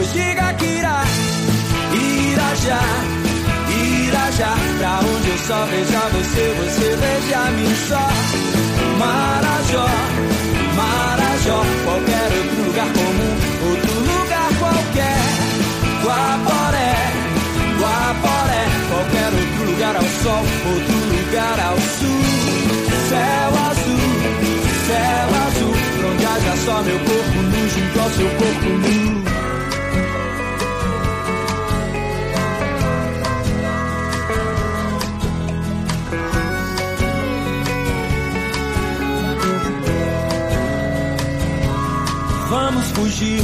[0.00, 1.04] Pois diga que irá,
[1.92, 2.80] irá já,
[3.68, 4.54] irá já.
[4.78, 8.08] Pra onde eu só veja você, você veja-me só.
[8.98, 9.86] Marajó,
[10.74, 13.32] Marajó, qualquer outro lugar comum,
[13.68, 15.20] outro lugar qualquer.
[16.02, 16.94] Guaporé,
[17.78, 22.22] Guaporé, qualquer outro lugar ao sol, outro lugar ao sul.
[23.10, 24.08] Céu azul,
[24.86, 29.39] céu azul, pra onde haja só meu corpo nu junto ao seu corpo nu.
[43.00, 43.42] Fugir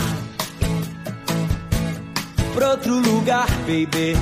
[2.52, 4.14] pra outro lugar, baby.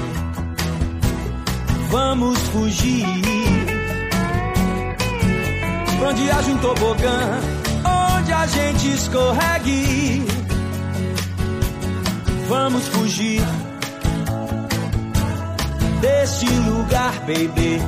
[1.91, 3.05] Vamos fugir
[5.99, 7.41] pra onde haja um tobogã,
[8.17, 10.25] onde a gente escorregue.
[12.49, 13.43] Vamos fugir
[16.01, 17.83] deste lugar, baby.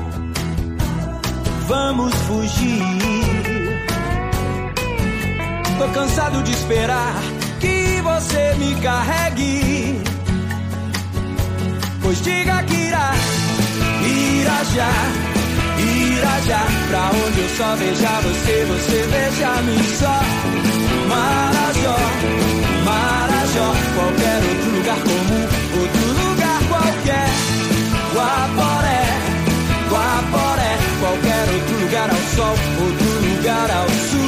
[1.69, 3.27] Vamos fugir.
[5.79, 7.36] Tô cansado de esperar
[8.59, 10.01] me carregue.
[12.03, 13.13] Pois diga que irá,
[14.03, 14.93] irá já,
[15.79, 16.63] irá já.
[16.89, 20.21] Pra onde eu só veja você, você veja-me só.
[21.09, 21.97] Marajó,
[22.85, 25.45] Marajó, qualquer outro lugar comum,
[25.81, 27.29] outro lugar qualquer.
[28.15, 29.05] Guaporé,
[29.91, 34.27] Guaporé, qualquer outro lugar ao sol, outro lugar ao sul.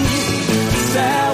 [0.92, 1.27] Céu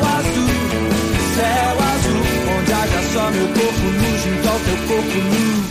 [3.34, 5.64] meu corpo nu junto ao teu corpo nu.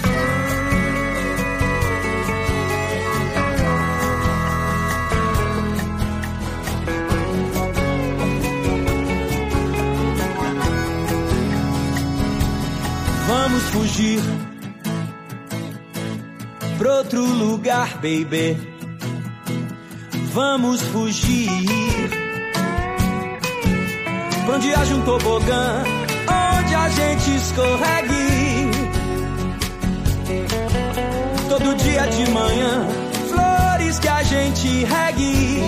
[13.27, 14.19] Vamos fugir
[16.77, 18.57] pra outro lugar, baby.
[20.33, 21.49] Vamos fugir
[24.45, 25.83] pra onde haja um tobogã,
[26.95, 28.71] gente escorregue.
[31.49, 32.87] Todo dia de manhã,
[33.29, 35.61] flores que a gente regue.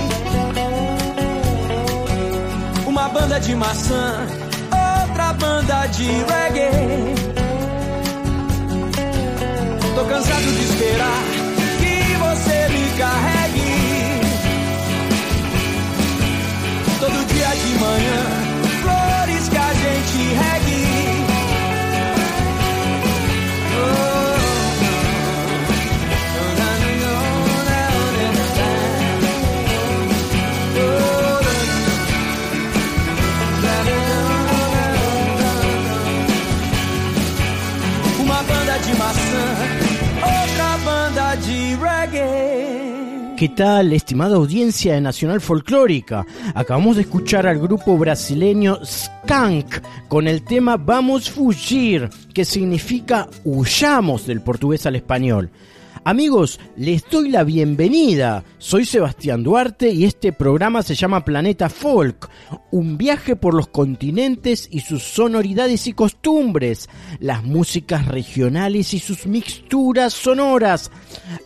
[2.88, 4.28] Uma banda de maçã,
[4.72, 7.16] outra banda de reggae.
[9.96, 11.05] Tô cansado de esperar
[43.38, 46.26] ¿Qué tal, estimada audiencia de Nacional Folclórica?
[46.54, 54.26] Acabamos de escuchar al grupo brasileño Skank con el tema Vamos Fugir, que significa huyamos
[54.26, 55.50] del portugués al español.
[56.08, 58.44] Amigos, les doy la bienvenida.
[58.60, 62.30] Soy Sebastián Duarte y este programa se llama Planeta Folk,
[62.70, 69.26] un viaje por los continentes y sus sonoridades y costumbres, las músicas regionales y sus
[69.26, 70.92] mixturas sonoras.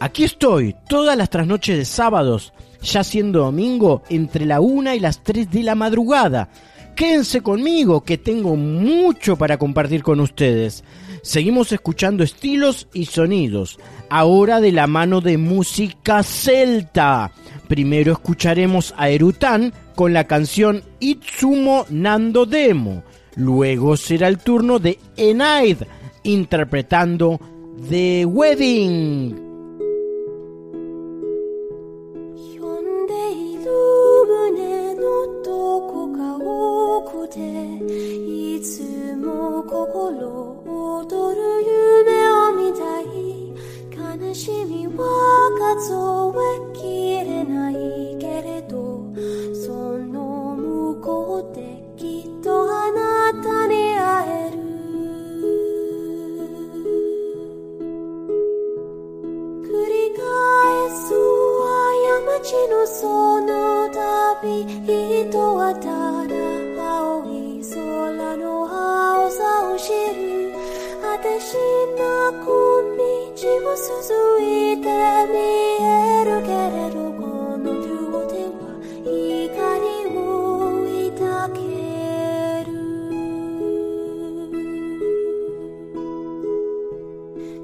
[0.02, 2.52] Aquí estoy, todas las trasnoches de sábados,
[2.82, 6.50] ya siendo domingo, entre la 1 y las 3 de la madrugada.
[6.98, 10.84] Quédense conmigo que tengo mucho para compartir con ustedes.
[11.22, 13.80] Seguimos escuchando estilos y sonidos,
[14.10, 17.32] ahora de la mano de música celta.
[17.68, 23.04] Primero escucharemos a Erután con la canción Itsumo Nando Demo.
[23.36, 25.78] Luego será el turno de Enaid
[26.24, 27.40] interpretando
[27.90, 29.50] The Wedding.
[41.10, 43.04] 躍る夢を見たい。
[43.92, 45.02] 悲しみは
[45.60, 45.94] 数
[46.38, 46.84] えき
[47.26, 47.74] れない
[48.20, 49.12] けれど
[49.54, 51.62] その向こうで
[51.98, 54.58] きっとあなたに会える。
[59.66, 60.20] 繰り返
[60.92, 61.10] す
[62.30, 65.90] 過ちのその旅人はた
[66.28, 66.34] だ
[67.00, 70.50] 青い空の青さを知る。
[71.02, 71.56] 果てし
[71.98, 74.44] なく道を続い
[74.82, 74.86] て
[75.28, 75.36] 見
[75.84, 77.22] えるけれどこ
[77.58, 78.58] の両手は
[79.04, 79.10] 怒
[79.80, 80.18] りを
[81.20, 81.20] 抱
[81.56, 81.60] け
[82.66, 82.72] る。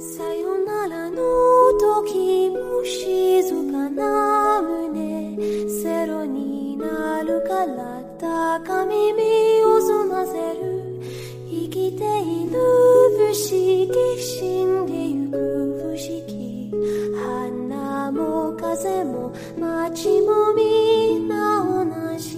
[0.02, 1.16] さよならの
[1.80, 5.38] 時も静かな胸
[5.70, 11.02] セロになるから高耳を澄ませる。
[11.50, 12.58] 生きている
[13.18, 13.44] 不思
[13.86, 13.92] 議
[14.22, 15.36] 死んでゆく
[15.80, 16.72] 不思議。
[17.18, 21.84] 花も風も街もみんな同
[22.18, 22.38] じ。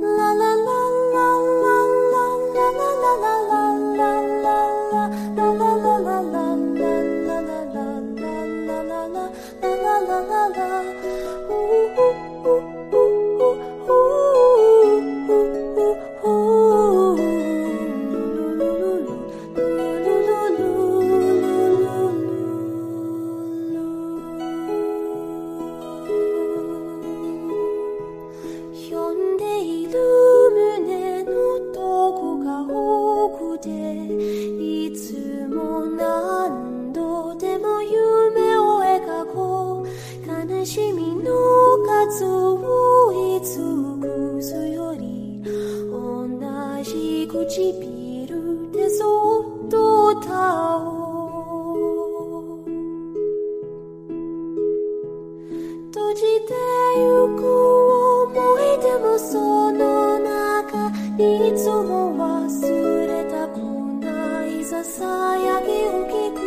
[0.00, 0.72] La la la
[1.14, 1.28] la
[1.62, 1.76] la
[2.12, 2.90] la la la
[3.20, 3.65] la la
[10.22, 11.05] 啦啦啦。
[48.98, 50.80] そっと歌お
[52.54, 52.64] う。
[55.92, 56.54] 閉じて
[56.96, 57.04] ゆ
[57.36, 57.40] く
[58.24, 63.58] 思い出もその中にいつも忘れたく
[64.02, 65.04] ないささ
[65.36, 66.45] やきを聞く。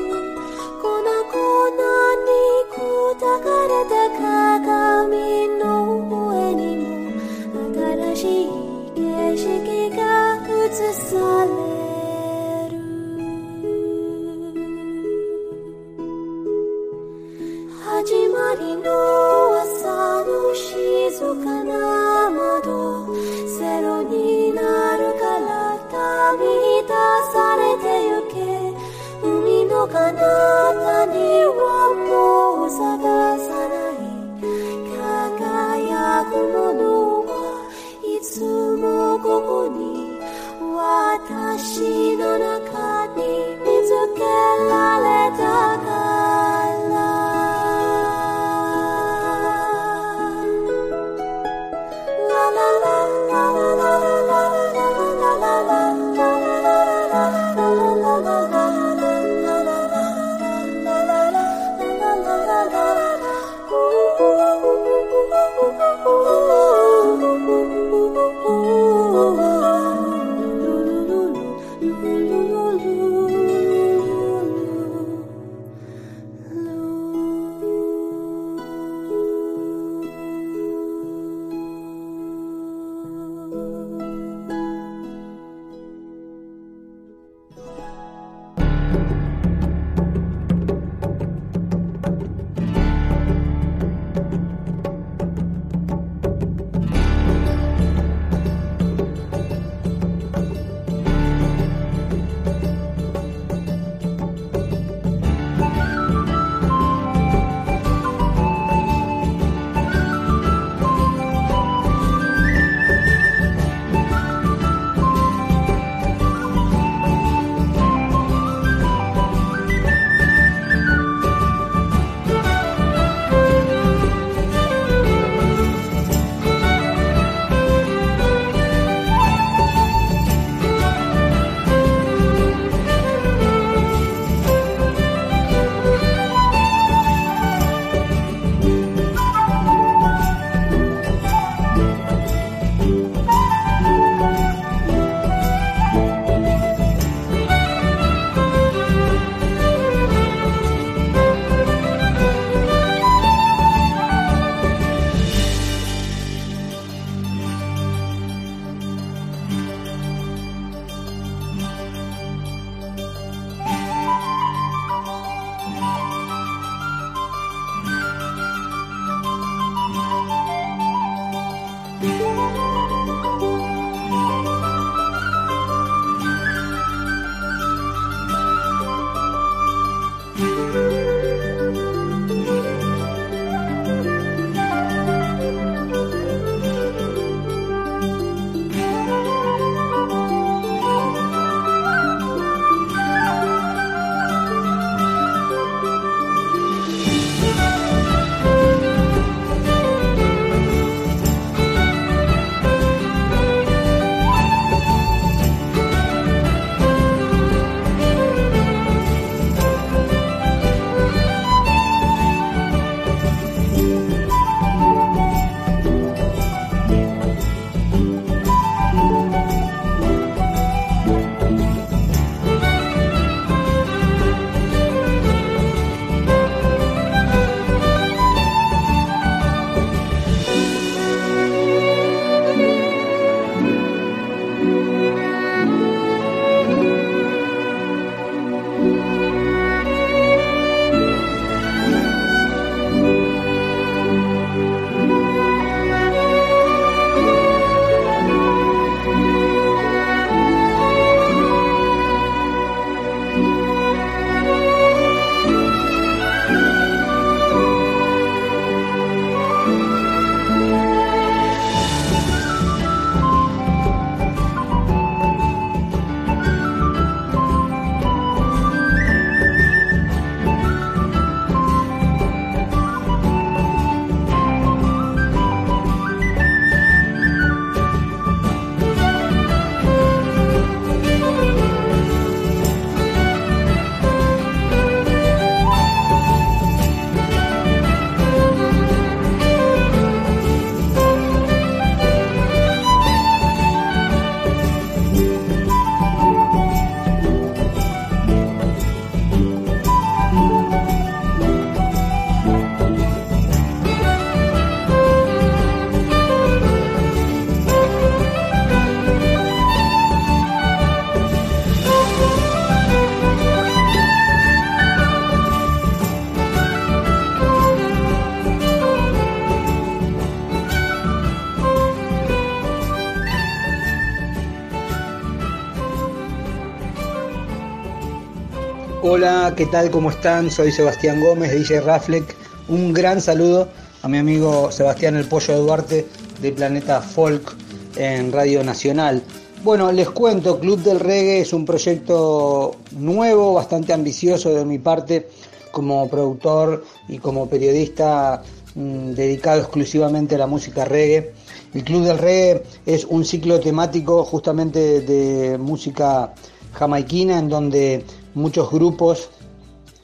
[329.60, 329.92] ¿Qué tal?
[329.92, 330.50] ¿Cómo están?
[330.50, 332.34] Soy Sebastián Gómez de DJ Raflec.
[332.70, 333.68] Un gran saludo
[334.02, 336.08] a mi amigo Sebastián El Pollo Duarte
[336.42, 337.58] de Planeta Folk
[337.98, 339.22] en Radio Nacional.
[339.62, 345.28] Bueno, les cuento, Club del Reggae es un proyecto nuevo, bastante ambicioso de mi parte
[345.72, 348.42] como productor y como periodista
[348.76, 351.34] mmm, dedicado exclusivamente a la música reggae.
[351.74, 356.34] El Club del Reggae es un ciclo temático justamente de música
[356.72, 359.30] jamaiquina en donde muchos grupos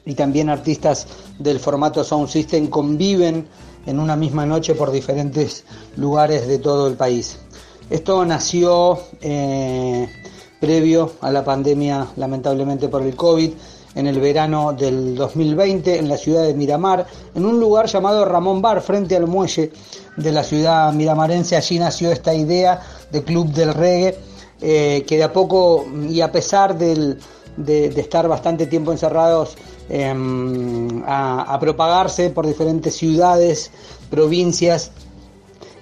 [0.06, 1.06] y también artistas
[1.38, 3.46] del formato Sound System conviven
[3.84, 5.64] en una misma noche por diferentes
[5.96, 7.38] lugares de todo el país.
[7.90, 10.08] Esto nació eh,
[10.60, 13.50] previo a la pandemia, lamentablemente por el COVID,
[13.94, 18.60] en el verano del 2020 en la ciudad de Miramar, en un lugar llamado Ramón
[18.60, 19.72] Bar, frente al muelle
[20.16, 21.56] de la ciudad miramarense.
[21.56, 24.18] Allí nació esta idea de Club del Reggae,
[24.60, 27.18] eh, que de a poco, y a pesar del,
[27.56, 29.56] de, de estar bastante tiempo encerrados
[29.88, 33.70] eh, a, propagarse por diferentes ciudades,
[34.10, 34.90] provincias,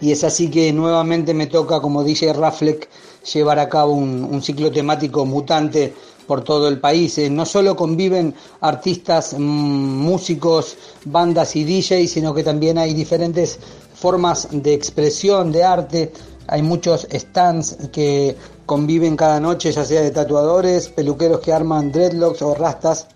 [0.00, 2.88] y es así que nuevamente me toca como DJ Raflec
[3.32, 5.94] llevar a cabo un, ciclo temático mutante
[6.26, 7.16] por todo el país.
[7.18, 13.58] Eh, no solo conviven artistas, mmm, músicos, bandas y DJs, sino que también hay diferentes
[13.94, 16.12] formas de expresión, de arte,
[16.46, 22.42] hay muchos stands que conviven cada noche, ya sea de tatuadores, peluqueros que arman dreadlocks
[22.42, 23.06] o rastas,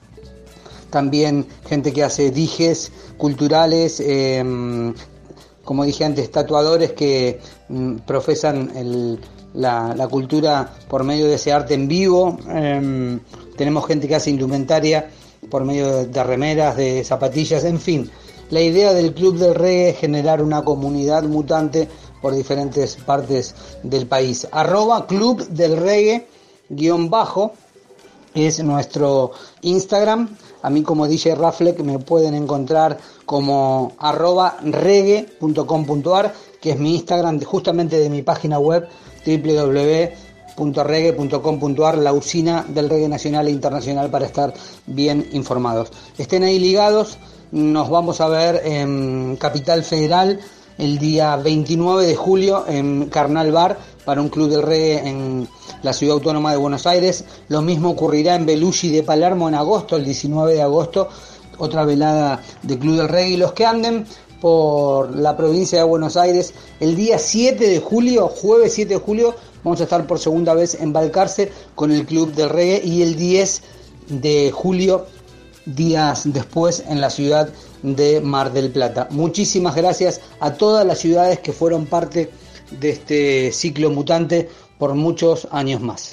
[0.91, 4.45] también gente que hace dijes culturales, eh,
[5.65, 9.19] como dije antes, tatuadores que mm, profesan
[9.55, 12.39] la, cultura por medio de ese arte en vivo.
[12.49, 13.19] Eh,
[13.57, 15.11] tenemos gente que hace indumentaria
[15.51, 18.11] por medio de, de, remeras, de zapatillas, en fin.
[18.51, 21.89] La idea del Club del Reggae es generar una comunidad mutante
[22.23, 24.49] por diferentes partes del país.
[24.51, 26.27] Arroba Club del Reggae
[26.69, 27.53] guion bajo
[28.35, 30.37] es nuestro Instagram.
[30.63, 37.41] A mí como DJ Raflec me pueden encontrar como arroba reggae.com.ar, que es mi Instagram
[37.43, 38.89] justamente de mi página web
[39.27, 44.55] www.reggae.com.ar, la usina del reggae nacional e internacional para estar
[44.87, 45.91] bien informados.
[46.17, 47.19] Estén ahí ligados,
[47.53, 50.41] nos vamos a ver en Capital Federal
[50.79, 55.47] el día 29 de julio en Carnal Bar para un club del reggae en
[55.83, 57.27] la ciudad autónoma de Buenos Aires.
[57.49, 61.11] Lo mismo ocurrirá en Belushi de Palermo en agosto, el 19 de agosto,
[61.59, 63.33] otra velada de Club del Reggae.
[63.33, 64.07] Y los que anden
[64.41, 69.35] por la provincia de Buenos Aires, el día 7 de julio, jueves 7 de julio,
[69.63, 73.15] vamos a estar por segunda vez en Balcarce con el Club del Reggae y el
[73.15, 73.63] 10
[74.09, 75.05] de julio,
[75.67, 77.51] días después, en la ciudad
[77.83, 79.07] de Mar del Plata.
[79.11, 82.31] Muchísimas gracias a todas las ciudades que fueron parte
[82.81, 84.49] este ciclo mutante
[84.79, 86.13] por muchos años más.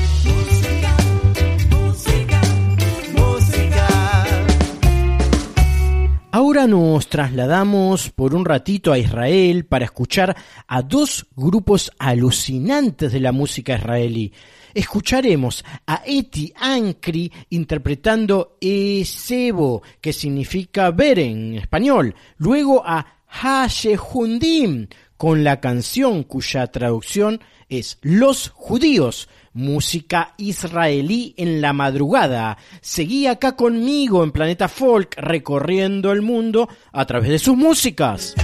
[6.71, 10.33] Nos trasladamos por un ratito a Israel para escuchar
[10.65, 14.31] a dos grupos alucinantes de la música israelí.
[14.73, 22.15] Escucharemos a Eti Ankri interpretando Esebo, que significa ver en español.
[22.37, 31.73] Luego a Hashehundim con la canción cuya traducción es Los judíos, música israelí en la
[31.73, 32.57] madrugada.
[32.81, 38.35] Seguí acá conmigo en Planeta Folk recorriendo el mundo a través de sus músicas.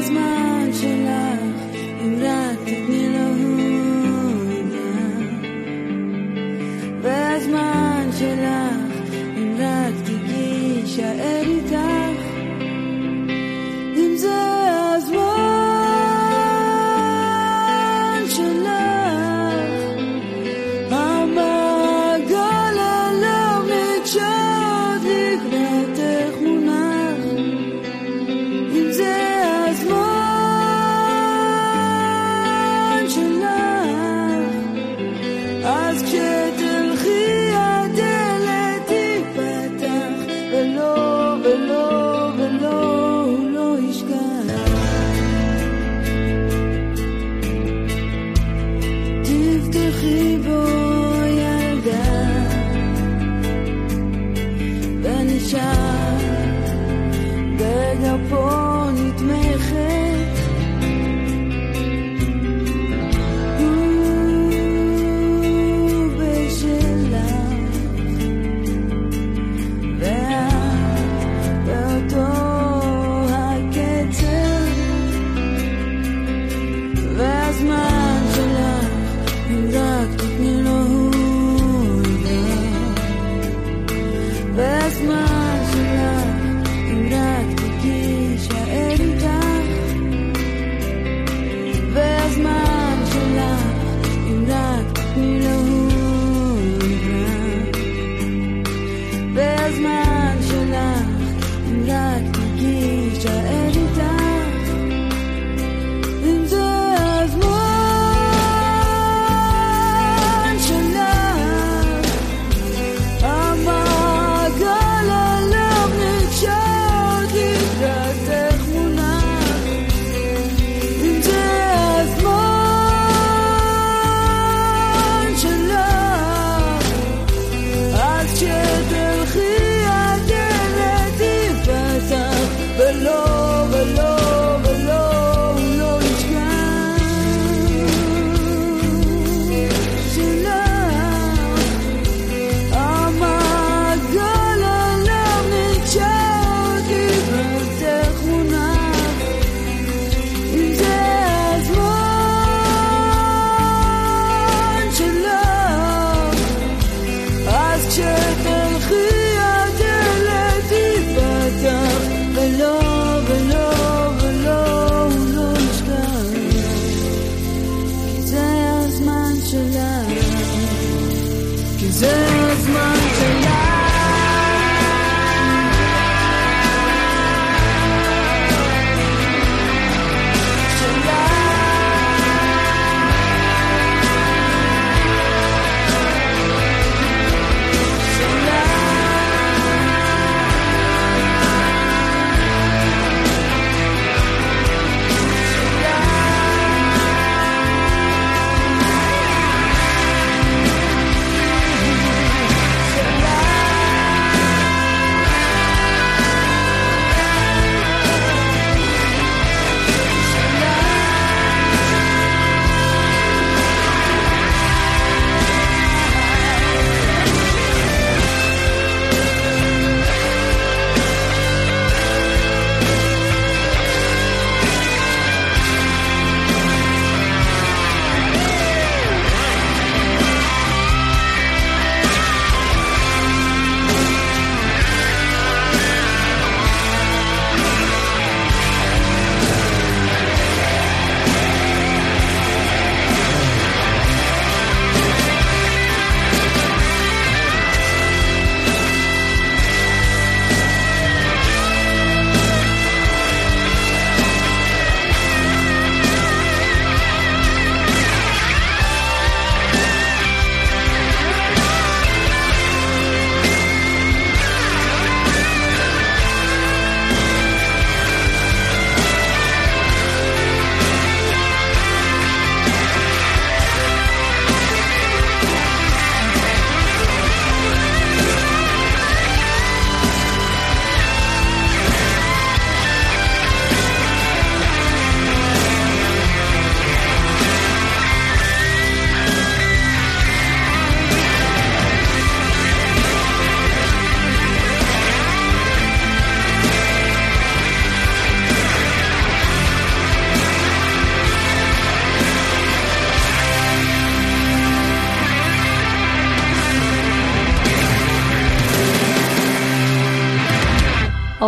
[0.00, 0.49] as mine.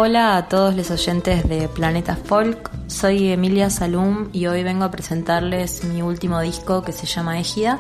[0.05, 4.91] Hola a todos los oyentes de Planeta Folk, soy Emilia Salum y hoy vengo a
[4.91, 7.79] presentarles mi último disco que se llama Égida.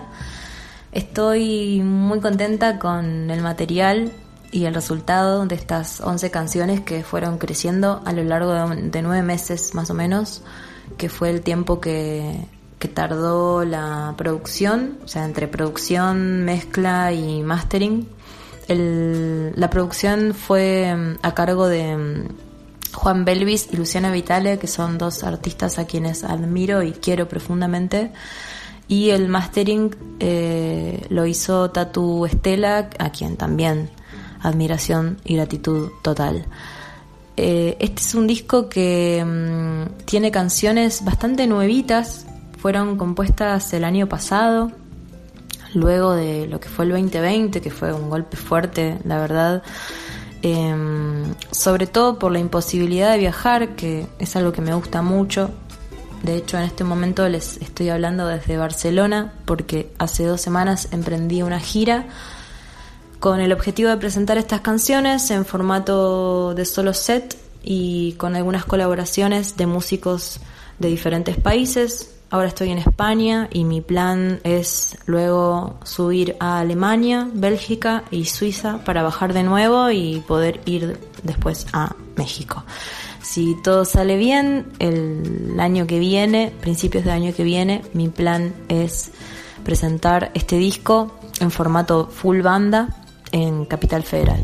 [0.92, 4.12] Estoy muy contenta con el material
[4.52, 9.22] y el resultado de estas 11 canciones que fueron creciendo a lo largo de, nueve
[9.24, 10.42] meses más o menos,
[10.98, 12.46] que fue el tiempo que,
[12.78, 18.06] que tardó la producción, o sea, entre producción, mezcla y mastering
[18.68, 22.28] la producción fue mm, a cargo de mm,
[22.92, 28.12] Juan Belvis y Luciana Vitale, que son dos artistas a quienes admiro y quiero profundamente.
[28.88, 33.90] Y el mastering eh, lo hizo Tatu Estela, a quien también
[34.40, 36.46] admiración y gratitud total.
[37.36, 42.26] Eh, este es un disco que mm, tiene canciones bastante nuevitas,
[42.58, 44.70] fueron compuestas el año pasado,
[45.74, 49.62] luego de lo que fue el 2020, que fue un golpe fuerte, la verdad.
[50.42, 55.50] Em, sobre todo por la imposibilidad de viajar, que es algo que me gusta mucho.
[56.22, 61.42] De hecho, en este momento les estoy hablando desde Barcelona, porque hace dos semanas emprendí
[61.42, 62.06] una gira
[63.20, 68.64] con el objetivo de presentar estas canciones en formato de solo set y con algunas
[68.64, 70.40] colaboraciones de músicos
[70.80, 77.28] de diferentes países, Ahora estoy en España y mi plan es luego subir a Alemania,
[77.30, 82.64] Bélgica y Suiza para bajar de nuevo y poder ir después a México.
[83.20, 88.54] Si todo sale bien, el año que viene, principios de año que viene, mi plan
[88.70, 89.10] es
[89.62, 92.88] presentar este disco en formato full banda
[93.30, 94.42] en Capital Federal.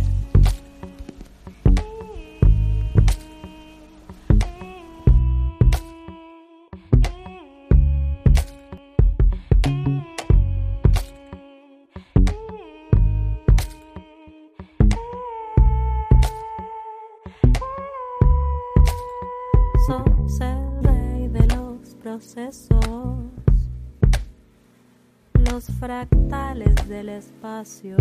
[25.99, 27.97] Fractales del espacio.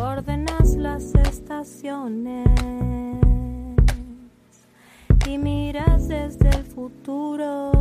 [0.00, 2.46] Ordenas las estaciones
[5.26, 7.72] y miras desde el futuro.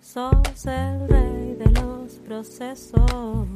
[0.00, 3.46] Sos el rey de los procesos,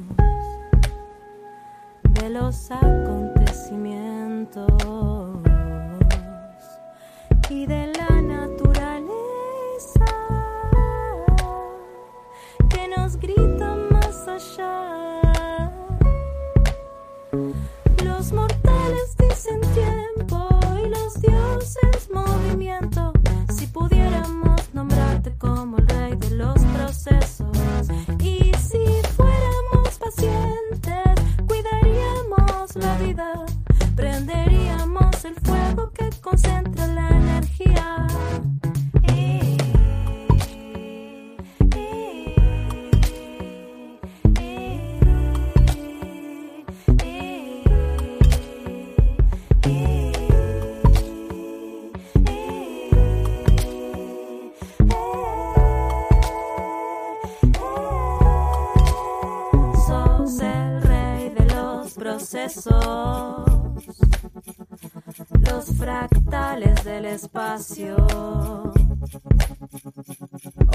[2.20, 4.68] de los acontecimientos
[7.50, 7.87] y de
[22.12, 23.12] movimiento.
[23.50, 27.27] Si pudiéramos nombrarte como el rey de los procesos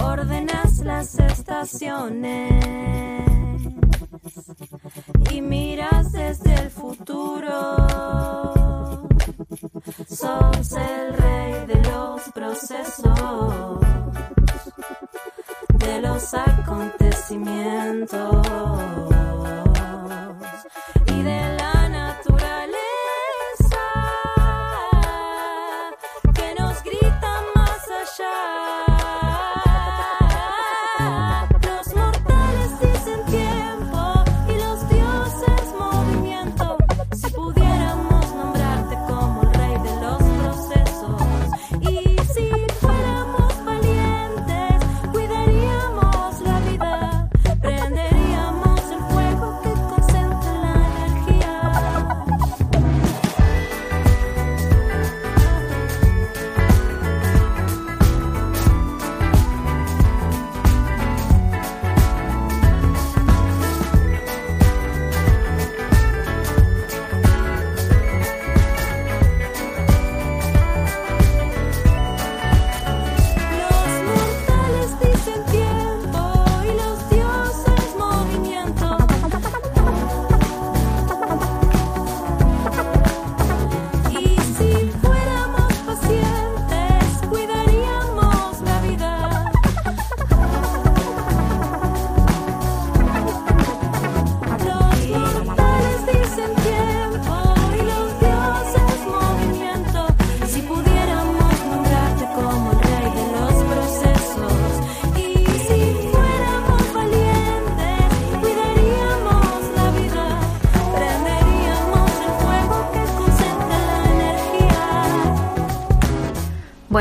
[0.03, 2.53] Ordenas las estaciones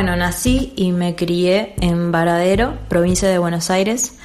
[0.03, 4.17] Bueno, nací y me crié en Varadero, provincia de Buenos Aires,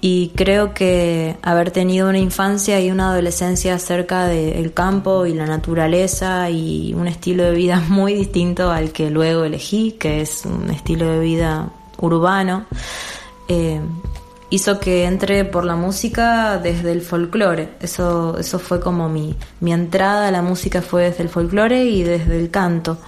[0.00, 5.44] y creo que haber tenido una infancia y una adolescencia cerca del campo y la
[5.44, 10.70] naturaleza y un estilo de vida muy distinto al que luego elegí, que es un
[10.70, 12.66] estilo de vida urbano,
[13.48, 13.80] eh,
[14.50, 17.70] hizo que entre por la música desde el folclore.
[17.80, 22.04] Eso, eso fue como mi, mi entrada a la música fue desde el folclore y
[22.04, 22.98] desde el canto.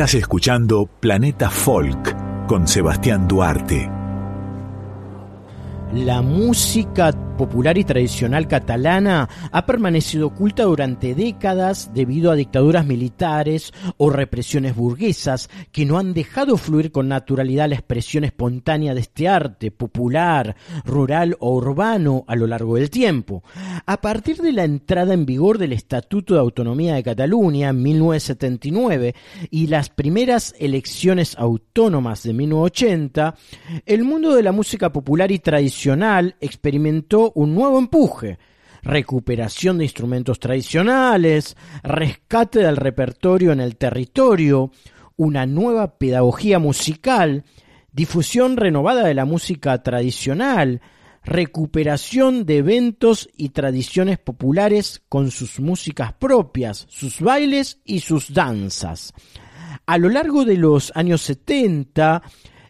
[0.00, 3.86] Estás escuchando Planeta Folk con Sebastián Duarte.
[5.92, 13.72] La música popular y tradicional catalana ha permanecido oculta durante décadas debido a dictaduras militares
[13.96, 19.26] o represiones burguesas que no han dejado fluir con naturalidad la expresión espontánea de este
[19.26, 23.42] arte popular, rural o urbano a lo largo del tiempo.
[23.86, 29.14] A partir de la entrada en vigor del Estatuto de Autonomía de Cataluña en 1979
[29.50, 33.34] y las primeras elecciones autónomas de 1980,
[33.86, 38.38] el mundo de la música popular y tradicional experimentó un nuevo empuje.
[38.82, 44.70] Recuperación de instrumentos tradicionales, rescate del repertorio en el territorio,
[45.16, 47.44] una nueva pedagogía musical,
[47.92, 50.80] difusión renovada de la música tradicional,
[51.22, 59.12] recuperación de eventos y tradiciones populares con sus músicas propias, sus bailes y sus danzas.
[59.86, 62.22] A lo largo de los años 70,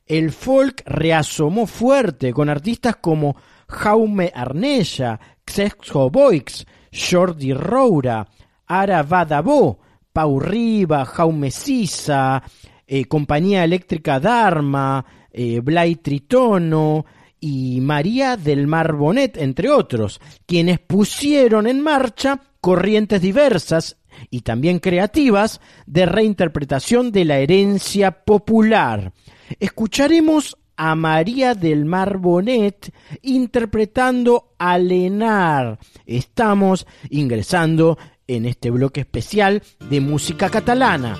[0.07, 3.37] el folk reasomó fuerte con artistas como
[3.71, 8.27] Jaume Arnella, Xesco Boix, Jordi Roura,
[8.67, 9.79] Ara Badabó,
[10.13, 12.43] Pau Riva, Jaume Sisa,
[12.87, 17.05] eh, Compañía Eléctrica Dharma, eh, Blay Tritono
[17.39, 23.97] y María del Mar Bonet, entre otros, quienes pusieron en marcha corrientes diversas
[24.29, 29.13] y también creativas de reinterpretación de la herencia popular.
[29.59, 35.79] Escucharemos a María del Mar Bonet interpretando a Lenar.
[36.07, 41.19] Estamos ingresando en este bloque especial de música catalana.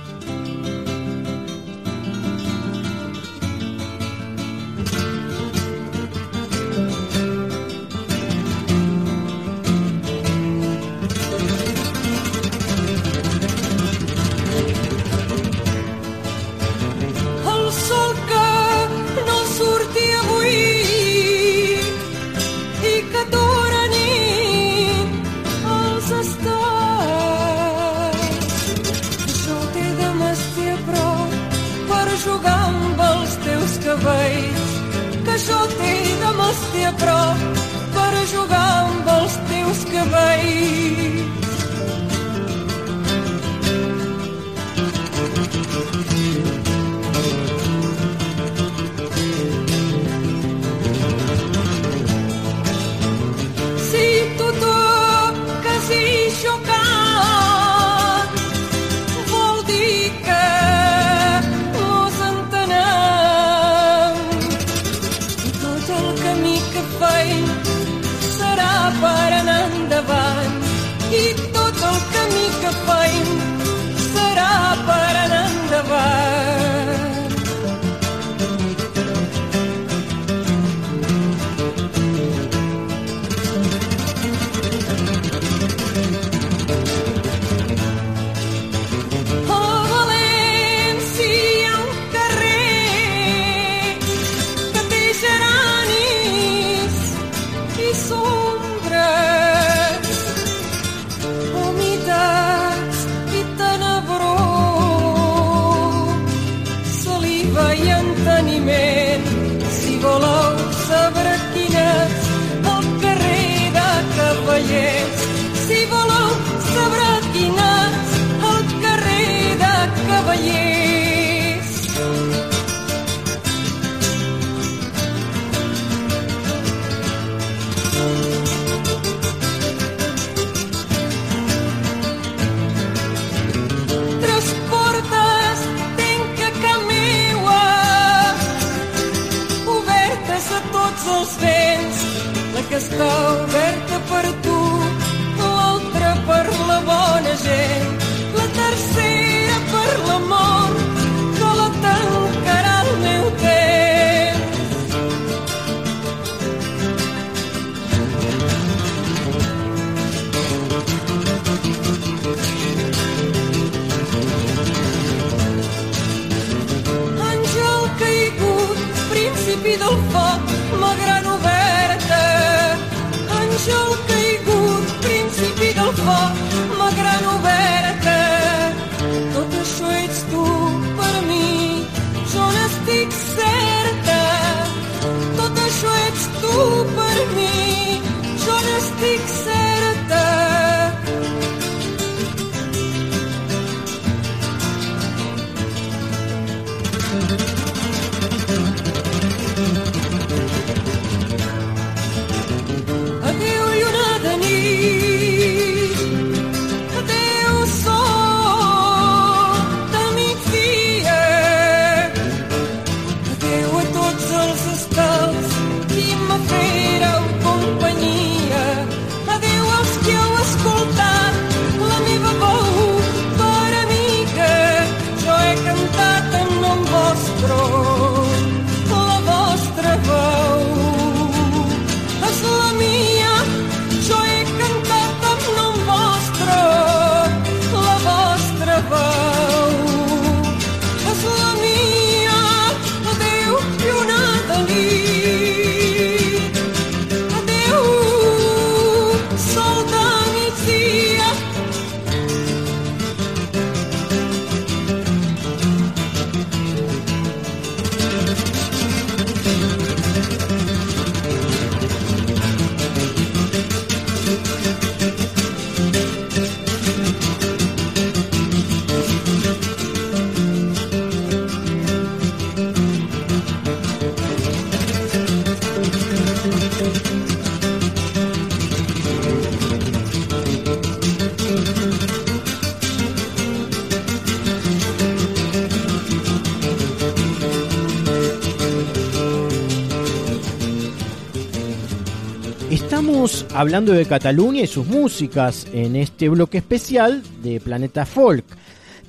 [293.61, 298.47] Hablando de Cataluña y sus músicas en este bloque especial de Planeta Folk.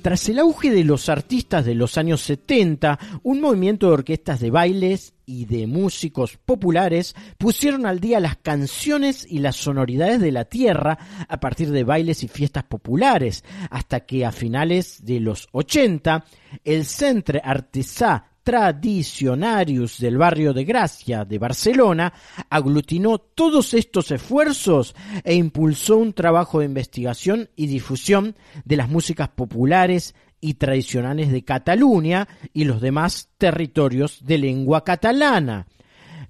[0.02, 4.50] Tras el auge de los artistas de los años 70, un movimiento de orquestas de
[4.50, 10.44] bailes y de músicos populares pusieron al día las canciones y las sonoridades de la
[10.44, 16.26] tierra a partir de bailes y fiestas populares, hasta que a finales de los 80,
[16.62, 22.12] el Centre Artesà Tradicionarius del barrio de Gracia de Barcelona
[22.50, 28.34] aglutinó todos estos esfuerzos e impulsó un trabajo de investigación y difusión
[28.64, 35.66] de las músicas populares y tradicionales de Cataluña y los demás territorios de lengua catalana.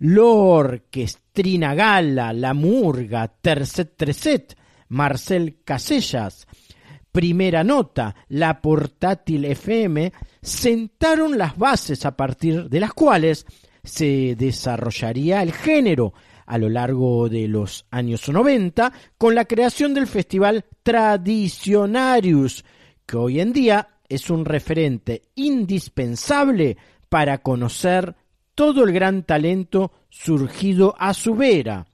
[0.00, 4.56] L'Orquestrina Gala, La Murga, Tercet Treset,
[4.88, 6.46] Marcel Casellas,
[7.10, 13.46] Primera Nota, La Portátil FM, sentaron las bases a partir de las cuales
[13.84, 16.12] se desarrollaría el género
[16.46, 22.64] a lo largo de los años 90 con la creación del festival Tradicionarius,
[23.06, 26.76] que hoy en día es un referente indispensable
[27.08, 28.14] para conocer
[28.54, 31.86] todo el gran talento surgido a su vera.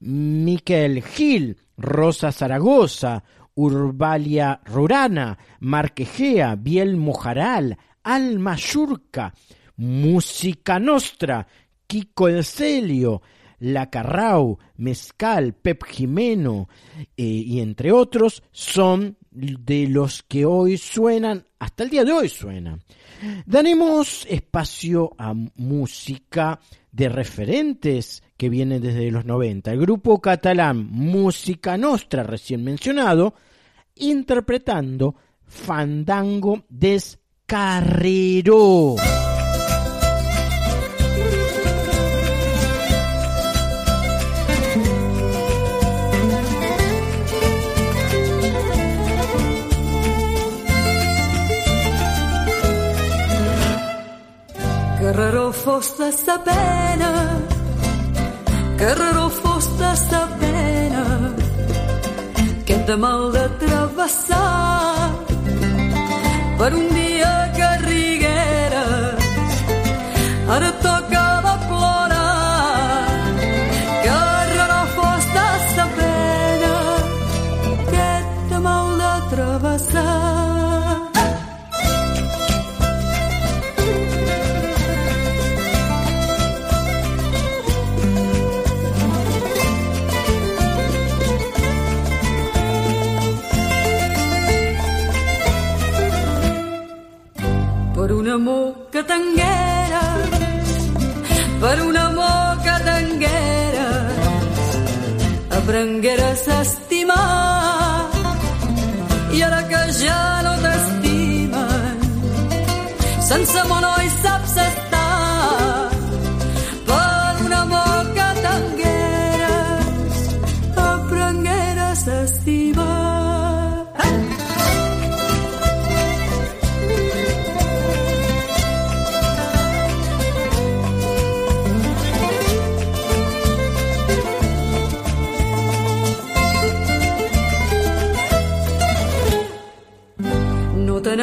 [0.00, 3.22] Miquel Gil, Rosa Zaragoza,
[3.54, 9.32] Urbalia Rurana, Marquejea, Biel Mojaral, Alma Yurca,
[9.76, 11.46] Música Nostra,
[11.86, 13.22] Kiko El Celio,
[13.60, 16.68] La Carrau, Mezcal, Pep Jimeno
[17.16, 22.28] eh, y entre otros son de los que hoy suenan, hasta el día de hoy
[22.28, 22.82] suenan.
[23.46, 29.70] Daremos espacio a música de referentes que vienen desde los 90.
[29.70, 33.34] El grupo catalán Música Nostra, recién mencionado,
[33.94, 35.14] interpretando
[35.46, 38.96] Fandango des Carrero.
[55.00, 57.51] Carreró fos de sa pena,
[58.82, 61.04] Carreró fos de sa pena,
[62.66, 65.08] que de mal de travessar
[66.58, 69.22] per un dia que rigueres,
[70.56, 70.72] ara
[99.02, 100.68] que tingueres,
[101.60, 104.12] per un amor que tingueres,
[105.50, 108.10] aprengueres a estimar.
[109.32, 111.98] I ara que ja no t'estimen,
[113.28, 114.41] sense amor no hi saps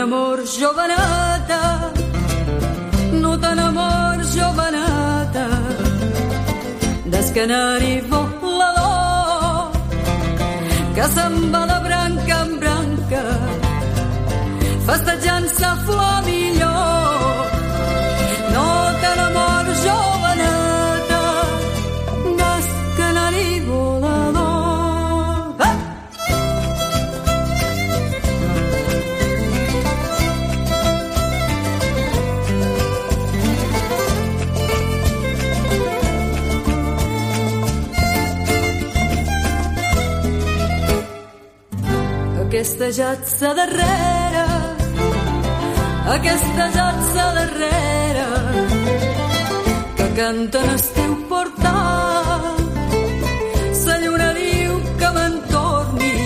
[0.09, 1.91] t'enamors, joveneta,
[3.21, 5.47] no t'enamors, joveneta,
[7.05, 9.71] des canari volador,
[10.95, 13.23] que se'n va de branca en branca,
[14.87, 16.17] festejant sa flor
[42.59, 44.45] Aquesta jatsa darrere,
[46.15, 48.25] aquesta jatsa darrere,
[49.95, 52.57] que canten el teu portal.
[53.85, 56.17] La lluna diu que me'n torni,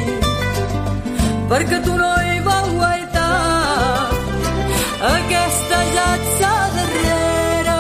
[1.52, 4.10] perquè tu no hi vau guaitar.
[5.12, 7.78] Aquesta jatsa darrere,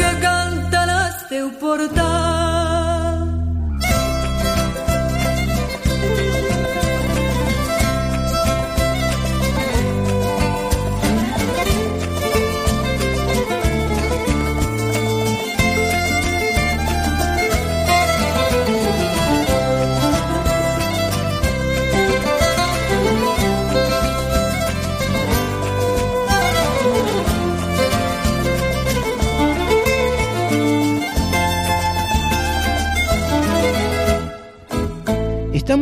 [0.00, 2.35] que canten el teu portal.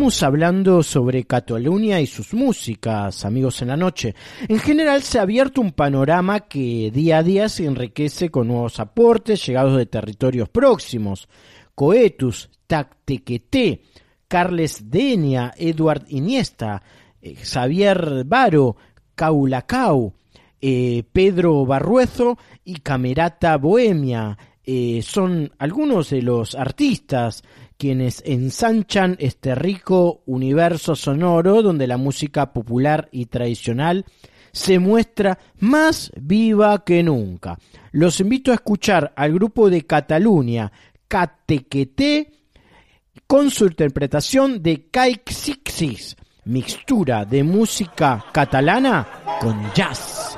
[0.05, 4.15] Hablando sobre Cataluña y sus músicas, amigos en la noche.
[4.49, 8.81] En general se ha abierto un panorama que día a día se enriquece con nuevos
[8.81, 11.27] aportes llegados de territorios próximos.
[11.75, 13.81] Coetus, Tactequeté,
[14.29, 16.83] Carles Denia, Eduard Iniesta,
[17.23, 18.77] eh, Xavier Baro,
[19.15, 20.13] Caulacau,
[20.61, 24.37] eh, Pedro Barruezo y Camerata Bohemia.
[24.67, 27.43] eh, son algunos de los artistas
[27.77, 34.05] quienes ensanchan este rico universo sonoro donde la música popular y tradicional
[34.53, 37.59] se muestra más viva que nunca.
[37.91, 40.71] Los invito a escuchar al grupo de Cataluña,
[41.09, 42.33] Catequeté,
[43.27, 49.09] con su interpretación de Caixixis, mixtura de música catalana
[49.41, 50.37] con jazz.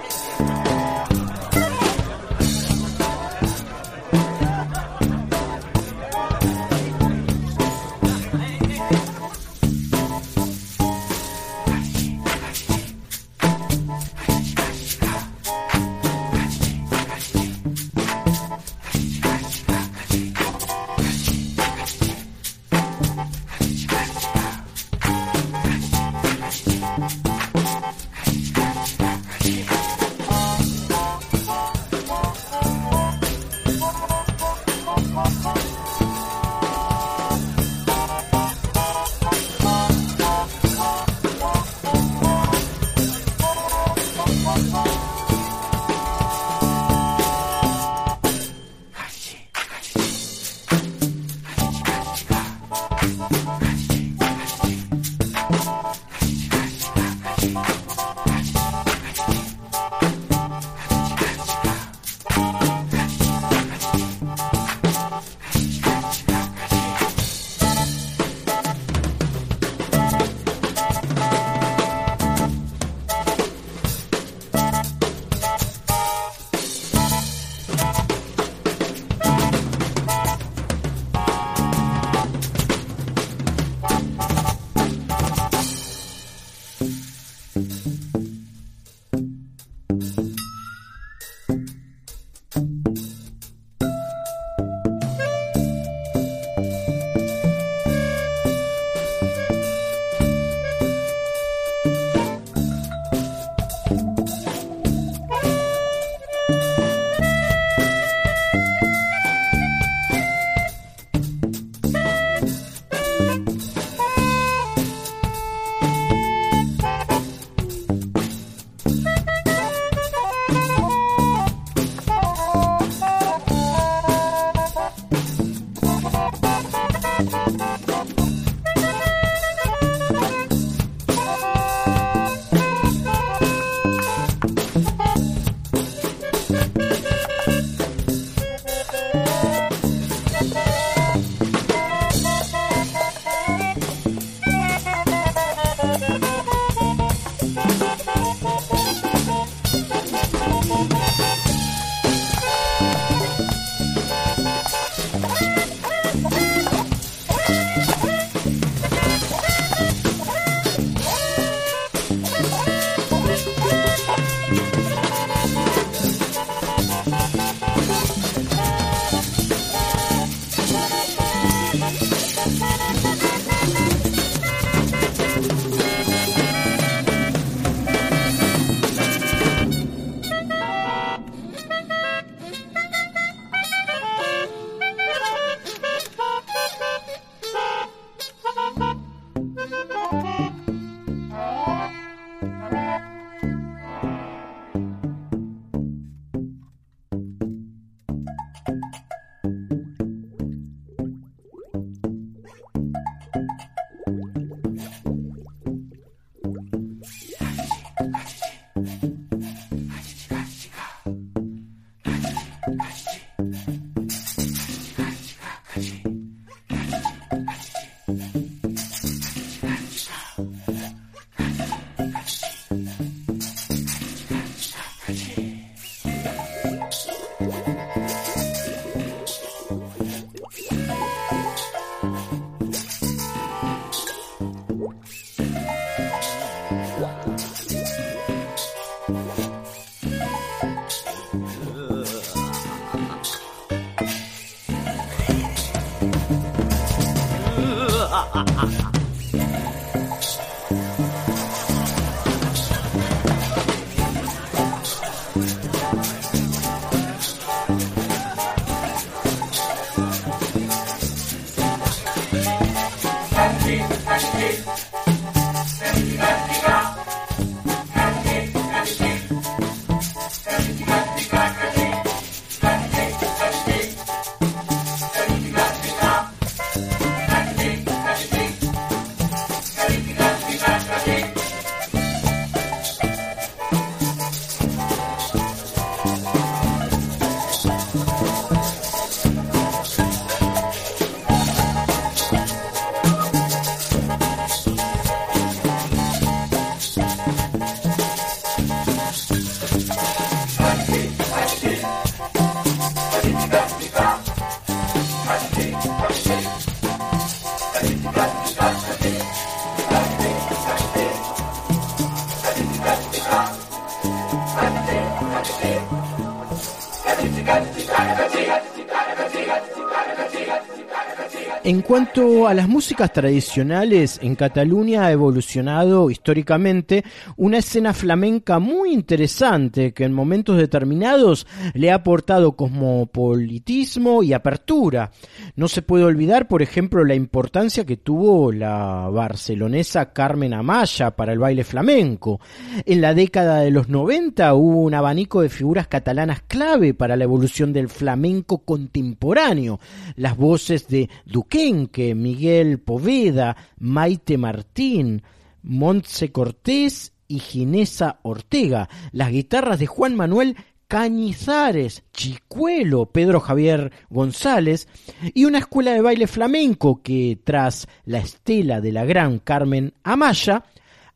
[321.66, 327.02] En cuanto a las músicas tradicionales, en Cataluña ha evolucionado históricamente
[327.36, 335.10] una escena flamenca muy interesante que en momentos determinados le ha aportado cosmopolitismo y apertura.
[335.56, 341.32] No se puede olvidar, por ejemplo, la importancia que tuvo la barcelonesa Carmen Amaya para
[341.32, 342.40] el baile flamenco.
[342.84, 347.24] En la década de los 90 hubo un abanico de figuras catalanas clave para la
[347.24, 349.80] evolución del flamenco contemporáneo.
[350.16, 351.56] Las voces de Duque
[351.90, 355.22] que Miguel Poveda, Maite Martín,
[355.62, 360.56] Montse Cortés y Ginesa Ortega, las guitarras de Juan Manuel
[360.88, 364.86] Cañizares, Chicuelo, Pedro Javier González
[365.34, 370.64] y una escuela de baile flamenco que, tras la estela de la gran Carmen Amaya,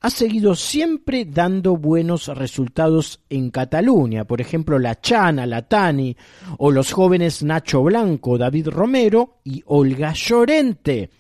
[0.01, 6.17] ha seguido siempre dando buenos resultados en Cataluña, por ejemplo la Chana, la Tani
[6.57, 11.11] o los jóvenes Nacho Blanco, David Romero y Olga Llorente.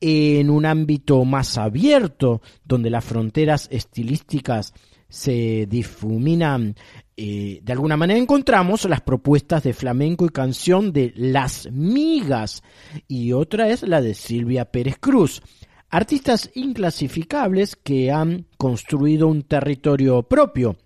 [0.00, 4.72] En un ámbito más abierto, donde las fronteras estilísticas
[5.08, 6.76] se difuminan
[7.16, 12.62] eh, de alguna manera encontramos las propuestas de flamenco y canción de Las Migas
[13.08, 15.42] y otra es la de Silvia Pérez Cruz
[15.90, 20.76] artistas inclasificables que han construido un territorio propio.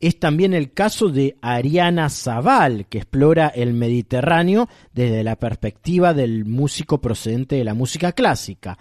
[0.00, 6.44] Es también el caso de Ariana Zaval, que explora el Mediterráneo desde la perspectiva del
[6.44, 8.78] músico procedente de la música clásica.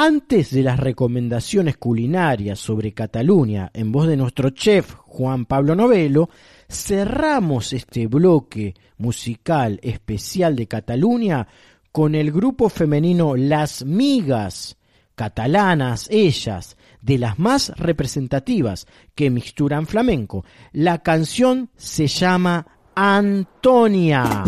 [0.00, 6.30] Antes de las recomendaciones culinarias sobre Cataluña en voz de nuestro chef Juan Pablo Novelo,
[6.68, 11.48] cerramos este bloque musical especial de Cataluña
[11.90, 14.76] con el grupo femenino Las Migas,
[15.16, 20.44] catalanas ellas, de las más representativas que mixturan flamenco.
[20.72, 24.44] La canción se llama Antonia.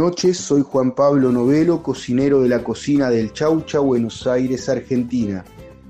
[0.00, 0.38] Noches.
[0.38, 5.44] Soy Juan Pablo Novelo, cocinero de la cocina del Chaucha, Buenos Aires, Argentina.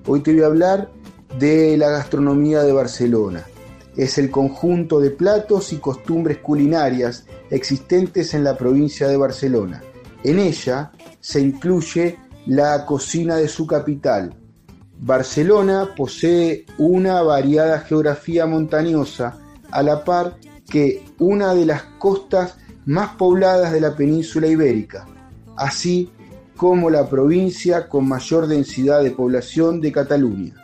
[0.04, 0.90] Hoy te voy a hablar
[1.38, 3.46] de la gastronomía de Barcelona.
[3.96, 9.80] Es el conjunto de platos y costumbres culinarias existentes en la provincia de Barcelona.
[10.24, 10.90] En ella
[11.20, 14.34] se incluye la cocina de su capital.
[14.98, 19.38] Barcelona posee una variada geografía montañosa,
[19.70, 20.36] a la par
[20.68, 22.56] que una de las costas
[22.90, 25.06] más pobladas de la península ibérica,
[25.56, 26.10] así
[26.56, 30.56] como la provincia con mayor densidad de población de Cataluña.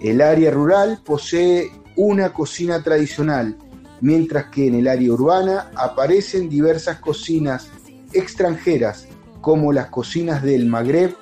[0.00, 3.56] El área rural posee una cocina tradicional,
[4.00, 7.70] mientras que en el área urbana aparecen diversas cocinas
[8.12, 9.08] extranjeras,
[9.40, 11.16] como las cocinas del Magreb,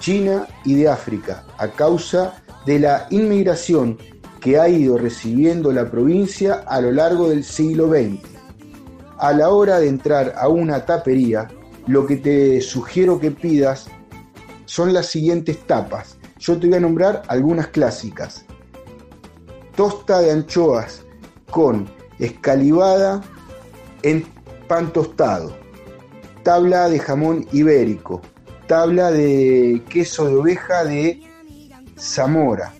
[0.00, 3.96] China y de África, a causa de la inmigración
[4.38, 8.37] que ha ido recibiendo la provincia a lo largo del siglo XX.
[9.18, 11.48] A la hora de entrar a una tapería,
[11.88, 13.88] lo que te sugiero que pidas
[14.64, 16.18] son las siguientes tapas.
[16.38, 18.44] Yo te voy a nombrar algunas clásicas.
[19.74, 21.02] Tosta de anchoas
[21.50, 21.88] con
[22.20, 23.20] escalivada
[24.02, 24.24] en
[24.68, 25.56] pan tostado.
[26.44, 28.20] Tabla de jamón ibérico.
[28.68, 31.22] Tabla de queso de oveja de
[31.98, 32.72] Zamora.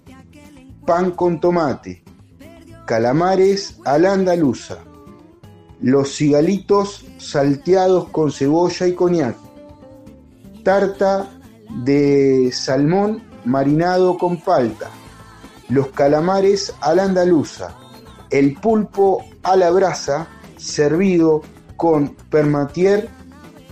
[0.86, 2.04] Pan con tomate.
[2.86, 4.78] Calamares a la andaluza.
[5.80, 9.36] Los cigalitos salteados con cebolla y coñac.
[10.64, 11.30] Tarta
[11.84, 14.90] de salmón marinado con palta.
[15.68, 17.76] Los calamares a la andaluza.
[18.30, 21.42] El pulpo a la brasa servido
[21.76, 23.08] con permatier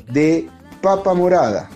[0.09, 0.49] de
[0.81, 1.69] papa morada.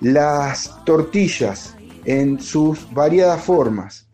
[0.00, 4.06] Las tortillas en sus variadas formas.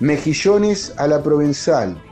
[0.00, 2.02] Mejillones a la provenzal.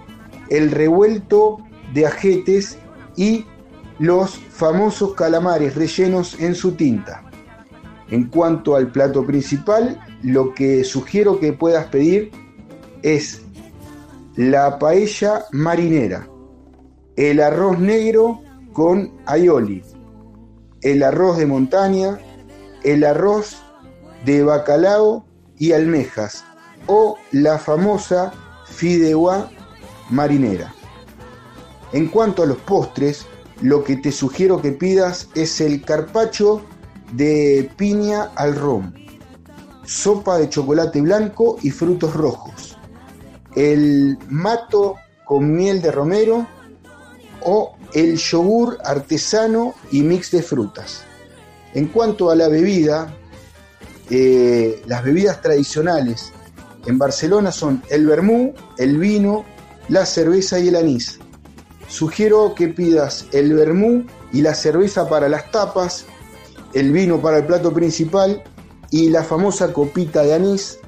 [0.51, 1.59] El revuelto
[1.95, 2.79] de ajetes
[3.17, 3.45] y
[3.99, 7.23] los famosos calamares rellenos en su tinta.
[8.11, 12.31] En cuanto al plato principal, lo que sugiero que puedas pedir
[13.03, 13.43] es
[14.37, 16.29] la paella marinera,
[17.17, 18.41] el arroz negro
[18.73, 19.83] con aioli,
[20.81, 22.19] el arroz de montaña,
[22.83, 23.63] el arroz
[24.25, 25.25] de bacalao
[25.59, 26.45] y almejas
[26.87, 28.33] o la famosa
[28.67, 29.51] fideuá
[30.11, 30.75] marinera.
[31.93, 33.27] En cuanto a los postres,
[33.61, 36.63] lo que te sugiero que pidas es el carpacho
[37.13, 38.95] de piña al ron,
[39.85, 42.79] sopa de chocolate blanco y frutos rojos,
[43.55, 46.47] el mato con miel de romero
[47.43, 51.05] o el yogur artesano y mix de frutas.
[51.75, 53.15] En cuanto a la bebida,
[54.11, 56.33] eh, las bebidas tradicionales
[56.87, 59.45] en Barcelona son el vermú, el vino,
[59.89, 61.19] la cerveza y el anís.
[61.93, 66.07] Sugiero que pidas el vermú y la cerveza para las tapas,
[66.73, 68.43] el vino para el plato principal
[68.91, 70.79] y la famosa copita de anís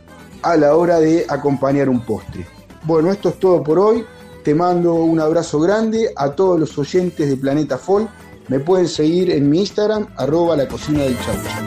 [0.40, 2.46] a la hora de acompañar un postre.
[2.84, 4.02] Bueno, esto es todo por hoy.
[4.44, 8.08] Te mando un abrazo grande a todos los oyentes de Planeta Folk.
[8.48, 11.60] Me pueden seguir en mi Instagram, arroba la cocina del chaucha.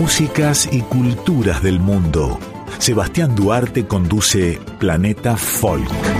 [0.00, 2.38] Músicas y culturas del mundo.
[2.78, 6.15] Sebastián Duarte conduce Planeta Folk.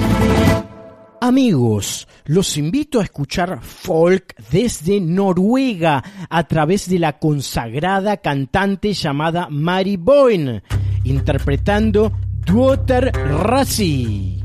[1.27, 9.49] Amigos, los invito a escuchar folk desde Noruega a través de la consagrada cantante llamada
[9.51, 10.63] Mari Boyne,
[11.03, 12.13] interpretando
[12.45, 14.36] Duoter Rassi.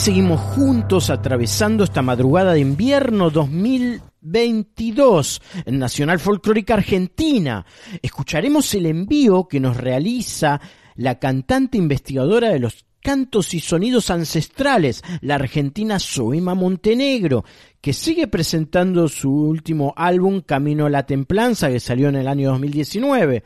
[0.00, 7.66] Seguimos juntos atravesando esta madrugada de invierno 2022 en Nacional Folclórica Argentina.
[8.00, 10.58] Escucharemos el envío que nos realiza
[10.94, 17.44] la cantante investigadora de los cantos y sonidos ancestrales, la argentina Soima Montenegro,
[17.82, 22.52] que sigue presentando su último álbum Camino a la Templanza, que salió en el año
[22.52, 23.42] 2019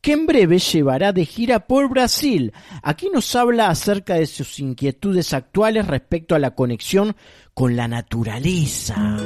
[0.00, 2.52] que en breve llevará de gira por Brasil.
[2.82, 7.16] Aquí nos habla acerca de sus inquietudes actuales respecto a la conexión
[7.54, 9.16] con la naturaleza.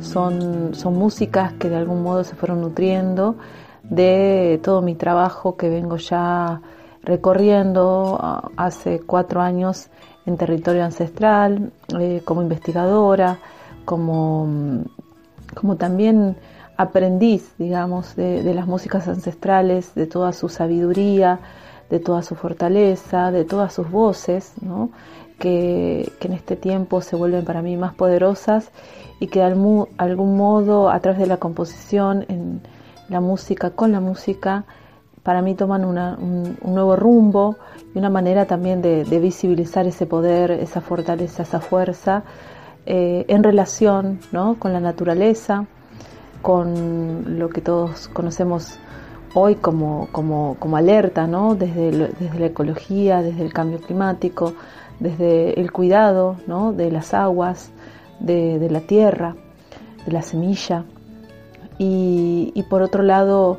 [0.00, 3.36] Son, son músicas que de algún modo se fueron nutriendo
[3.82, 6.60] de todo mi trabajo que vengo ya
[7.02, 9.88] recorriendo ah, hace cuatro años
[10.26, 13.38] en territorio ancestral, eh, como investigadora,
[13.84, 14.84] como,
[15.54, 16.36] como también
[16.76, 21.40] aprendiz, digamos, de, las músicas ancestrales, de toda su sabiduría,
[21.90, 24.90] de toda su fortaleza, de todas sus voces, ¿no?
[25.38, 28.70] que, en este tiempo se vuelven para mí más poderosas
[29.20, 32.60] y que de algún, modo a través de la composición, en
[33.08, 34.64] la música, con la música,
[35.22, 37.56] para mí toman un, nuevo rumbo
[37.94, 42.24] y una manera también de, visibilizar ese poder, esa fortaleza, esa fuerza
[42.84, 44.56] eh, en relación ¿no?
[44.58, 45.66] con la naturaleza,
[46.42, 48.78] con lo que todos conocemos
[49.34, 51.54] hoy como, como, alerta, ¿no?
[51.54, 54.54] desde, desde, la ecología, desde el cambio climático,
[54.98, 56.72] desde el cuidado ¿no?
[56.72, 57.70] de las aguas,
[58.18, 59.36] de, la tierra,
[60.06, 60.84] de la semilla.
[61.78, 63.58] Y, por otro lado,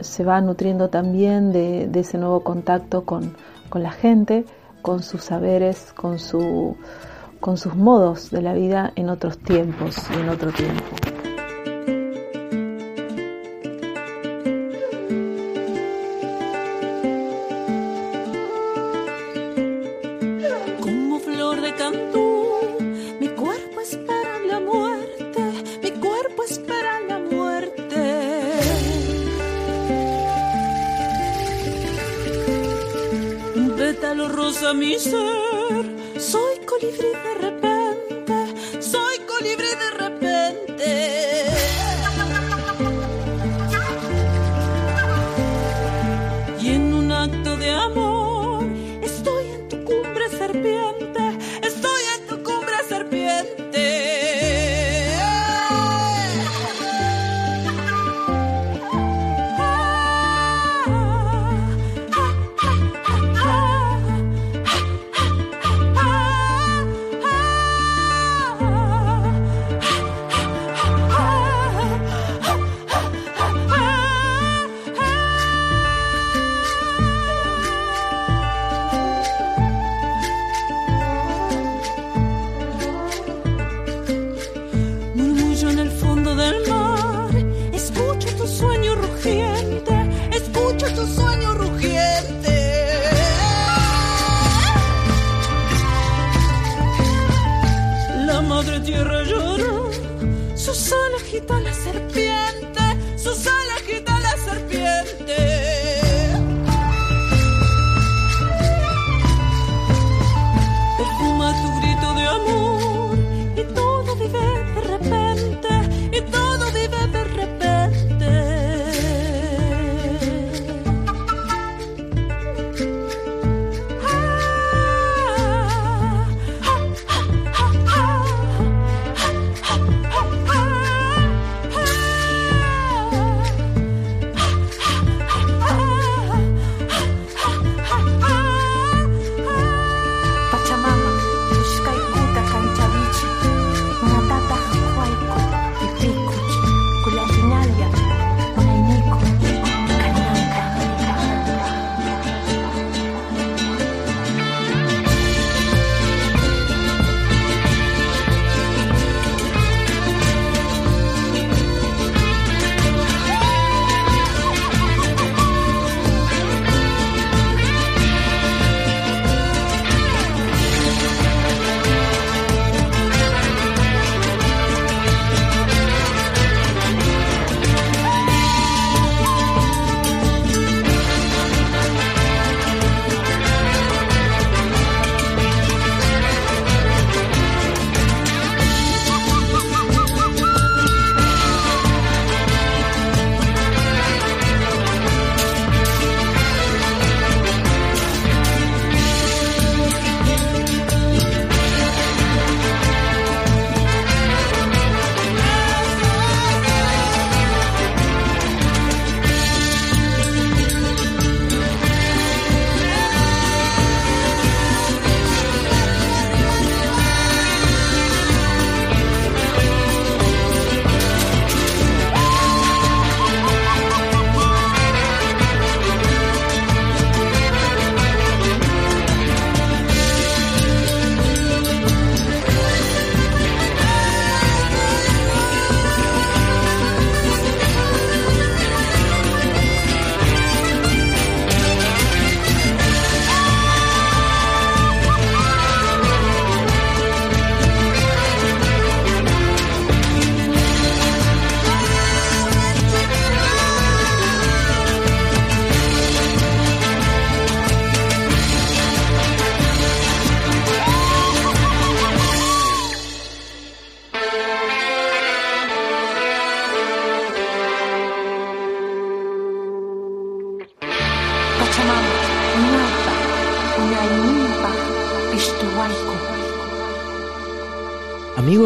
[0.00, 3.34] se va nutriendo también de, ese nuevo contacto con,
[3.68, 4.44] con, la gente,
[4.80, 6.76] con sus saberes, con, su,
[7.40, 11.25] con sus modos de la vida en otros tiempos y en otro tiempo.
[34.74, 35.84] Mi ser.
[36.18, 37.55] Soy colibrí de repente,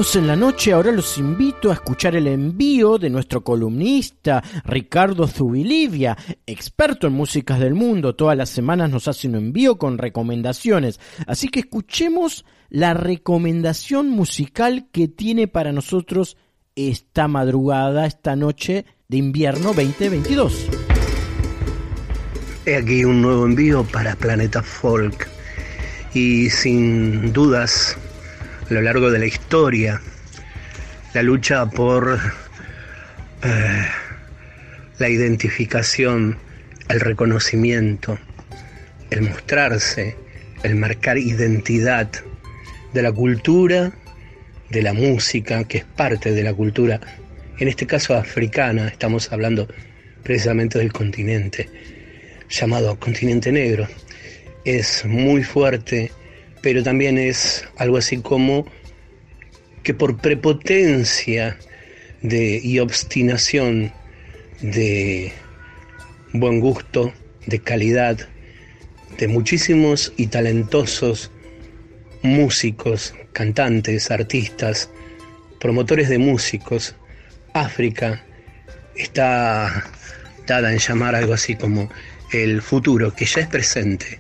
[0.01, 6.17] En la noche ahora los invito a escuchar el envío de nuestro columnista Ricardo Zubilivia,
[6.47, 8.17] experto en músicas del mundo.
[8.17, 10.99] Todas las semanas nos hace un envío con recomendaciones.
[11.27, 16.39] Así que escuchemos la recomendación musical que tiene para nosotros
[16.75, 20.67] esta madrugada, esta noche de invierno 2022.
[22.65, 25.29] He aquí un nuevo envío para Planeta Folk
[26.15, 27.99] y sin dudas
[28.71, 30.01] a lo largo de la historia
[31.13, 32.21] la lucha por
[33.43, 33.87] eh,
[34.99, 36.39] la identificación,
[36.89, 38.17] el reconocimiento,
[39.11, 40.17] el mostrarse,
[40.63, 42.09] el marcar identidad
[42.95, 43.91] de la cultura,
[44.69, 47.01] de la música, que es parte de la cultura,
[47.59, 49.67] en este caso africana, estamos hablando
[50.23, 51.69] precisamente del continente,
[52.49, 53.89] llamado continente negro.
[54.65, 56.13] Es muy fuerte
[56.63, 58.67] pero también es algo así como
[59.83, 61.59] que por prepotencia
[62.23, 63.93] y obstinación
[64.61, 65.33] de
[66.33, 67.13] buen gusto,
[67.47, 68.29] de calidad,
[69.19, 71.31] de muchísimos y talentosos
[72.23, 74.91] músicos, cantantes, artistas,
[75.59, 76.95] promotores de músicos,
[77.55, 78.23] África
[78.95, 79.91] está
[80.47, 81.91] dada en llamar algo así como
[82.33, 84.20] el futuro, que ya es presente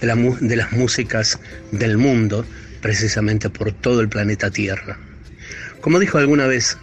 [0.00, 1.38] de, las músicas
[1.72, 2.44] del mundo,
[2.80, 4.98] precisamente por todo el planeta Tierra.
[5.80, 6.78] Como dijo alguna vez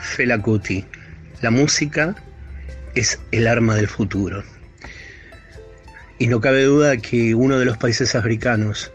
[0.00, 0.84] Fela Kuti,
[1.42, 2.14] la música
[2.94, 4.44] es el arma del futuro.
[6.18, 8.92] Y no cabe duda que uno de los países africanos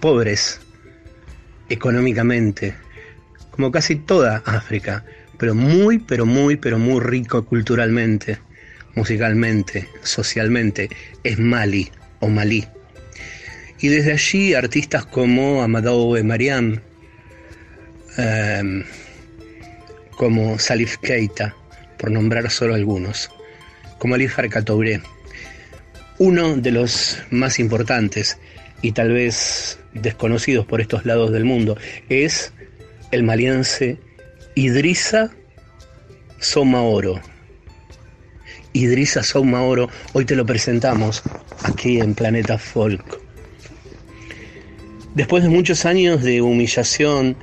[0.00, 0.60] pobres
[1.68, 2.74] económicamente,
[3.50, 5.04] como casi toda África,
[5.38, 8.38] pero muy, pero muy, pero muy rico culturalmente,
[8.96, 10.90] musicalmente, socialmente,
[11.22, 12.66] es Mali o Malí.
[13.78, 16.80] Y desde allí artistas como Amadou Mariam,
[18.16, 18.84] em,
[20.16, 21.54] como Salif Keita,
[21.98, 23.30] por nombrar solo algunos,
[23.98, 24.64] como Ali Farka
[26.18, 28.38] uno de los más importantes
[28.80, 31.76] y tal vez desconocidos por estos lados del mundo,
[32.08, 32.52] es
[33.10, 33.98] el maliense
[34.54, 35.30] Idrissa
[36.40, 37.20] Somaoro
[38.76, 41.22] Idrissa Souma Oro, hoy te lo presentamos
[41.62, 43.18] aquí en Planeta Folk.
[45.14, 47.38] Después de muchos años de humillación,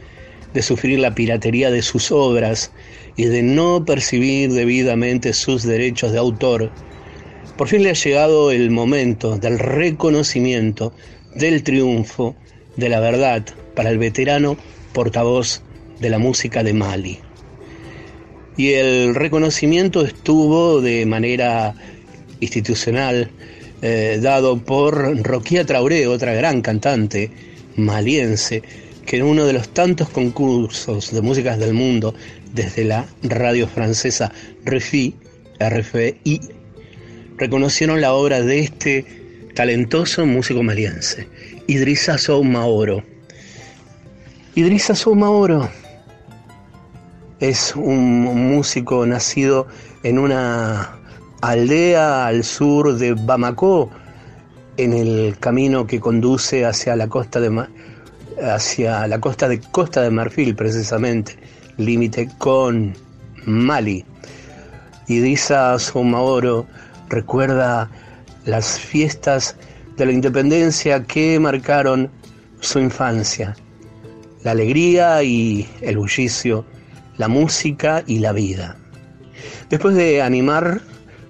[0.54, 2.72] de sufrir la piratería de sus obras
[3.16, 6.72] y de no percibir debidamente sus derechos de autor,
[7.58, 10.94] por fin le ha llegado el momento del reconocimiento,
[11.34, 12.36] del triunfo,
[12.78, 13.44] de la verdad
[13.76, 14.56] para el veterano
[14.94, 15.64] portavoz
[16.00, 17.23] de la música de Mali
[18.58, 21.74] y el reconocimiento estuvo de manera
[22.40, 23.32] institucional
[23.82, 27.32] eh, dado por Roquía Traoré, otra gran cantante
[27.76, 28.62] maliense,
[29.06, 32.14] que en uno de los tantos concursos de músicas del mundo
[32.54, 34.32] desde la radio francesa
[34.66, 35.16] RFI,
[37.38, 39.06] reconocieron la obra de este
[39.56, 41.28] talentoso músico maliense,
[41.68, 43.04] Idrissa Sow Maoro.
[44.56, 45.70] Idrissa Sow Maoro
[47.44, 49.68] es un músico nacido
[50.04, 50.96] en una
[51.42, 53.90] aldea al sur de Bamako,
[54.78, 57.68] en el camino que conduce hacia la costa de
[58.42, 61.36] hacia la costa de Costa de Marfil precisamente,
[61.76, 62.94] límite con
[63.44, 64.06] Mali.
[65.10, 66.66] Idrissa Somaoro
[67.10, 67.90] recuerda
[68.46, 69.58] las fiestas
[69.98, 72.10] de la independencia que marcaron
[72.62, 73.54] su infancia,
[74.44, 76.64] la alegría y el bullicio
[77.24, 78.76] la música y la vida.
[79.70, 80.82] Después de animar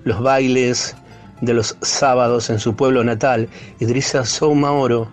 [0.06, 0.96] los bailes
[1.42, 3.48] de los sábados en su pueblo natal,
[3.80, 5.08] Idrissa Soumaoro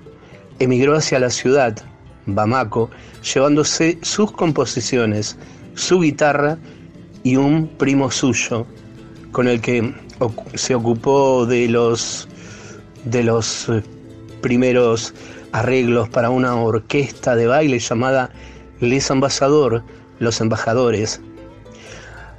[0.59, 1.77] emigró hacia la ciudad,
[2.25, 2.89] Bamako,
[3.35, 5.37] llevándose sus composiciones,
[5.75, 6.57] su guitarra
[7.25, 8.67] y un primo suyo,
[9.33, 9.95] con el que
[10.55, 12.27] se ocupó de los,
[13.05, 13.83] de los eh,
[14.41, 15.13] primeros
[15.53, 18.31] arreglos para una orquesta de baile llamada
[18.81, 19.83] Les Ambassadeurs
[20.21, 21.21] los Embajadores,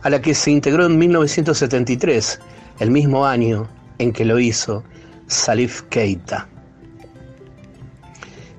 [0.04, 2.40] a la que se integró en 1973,
[2.80, 3.68] el mismo año
[3.98, 4.84] en que lo hizo
[5.28, 6.48] Salif Keita.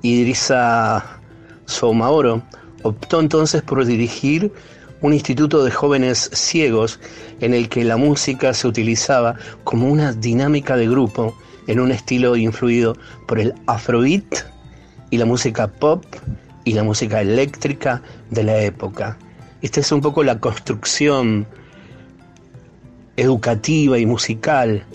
[0.03, 1.19] Idrissa
[1.65, 2.43] Soumaoro
[2.83, 4.51] optó entonces por dirigir
[5.01, 6.99] un instituto de jóvenes ciegos
[7.39, 11.35] en el que la música se utilizaba como una dinámica de grupo
[11.67, 12.95] en un estilo influido
[13.27, 14.45] por el afrobeat
[15.09, 16.03] y la música pop
[16.63, 19.17] y la música eléctrica de la época.
[19.61, 21.47] Esta es un poco la construcción
[23.15, 24.85] educativa y musical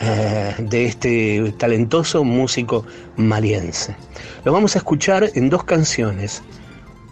[0.00, 2.84] eh, de este talentoso músico
[3.16, 3.96] maliense.
[4.44, 6.42] Lo vamos a escuchar en dos canciones.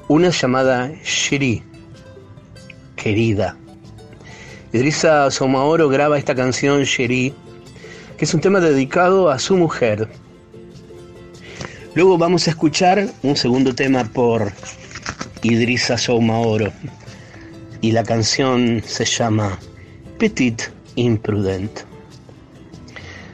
[0.09, 1.63] Una llamada Shiri,
[2.97, 3.57] querida.
[4.73, 7.33] Idrissa Somaoro graba esta canción Shiri,
[8.17, 10.09] que es un tema dedicado a su mujer.
[11.95, 14.51] Luego vamos a escuchar un segundo tema por
[15.43, 16.73] Idrissa Somaoro
[17.83, 19.59] y la canción se llama
[20.19, 20.63] Petit
[20.95, 21.81] Imprudent.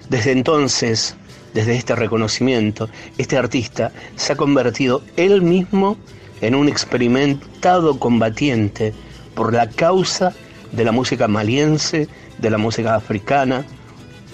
[0.08, 1.14] Desde entonces,
[1.54, 5.96] desde este reconocimiento, este artista se ha convertido él mismo
[6.40, 8.92] en un experimentado combatiente
[9.36, 10.34] por la causa
[10.72, 12.08] de la música maliense,
[12.38, 13.64] de la música africana,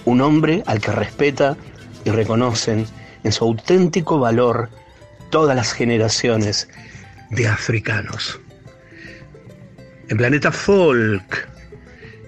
[0.07, 1.59] un hombre al que respeta
[2.07, 2.87] y reconocen
[3.25, 4.71] en su auténtico valor
[5.31, 6.69] todas las generaciones
[7.31, 8.39] de africanos.
[10.09, 11.49] En Planeta Folk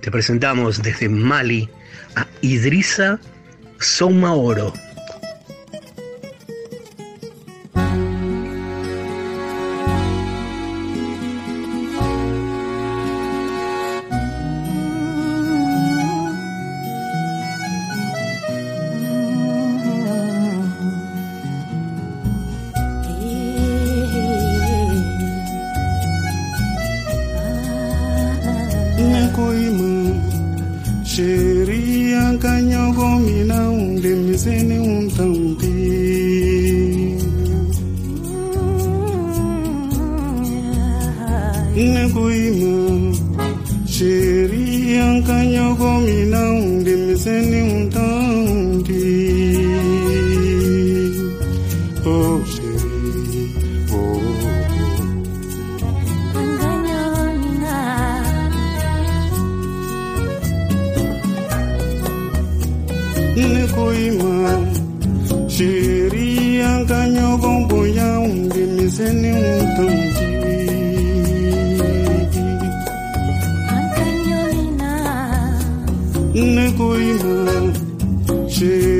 [0.00, 1.68] te presentamos desde Mali
[2.16, 3.20] a Idrissa
[3.78, 4.72] Soumaoro.
[68.96, 69.36] senin
[69.76, 70.24] tunggu
[76.54, 77.72] Negoina,
[78.48, 78.95] cheia.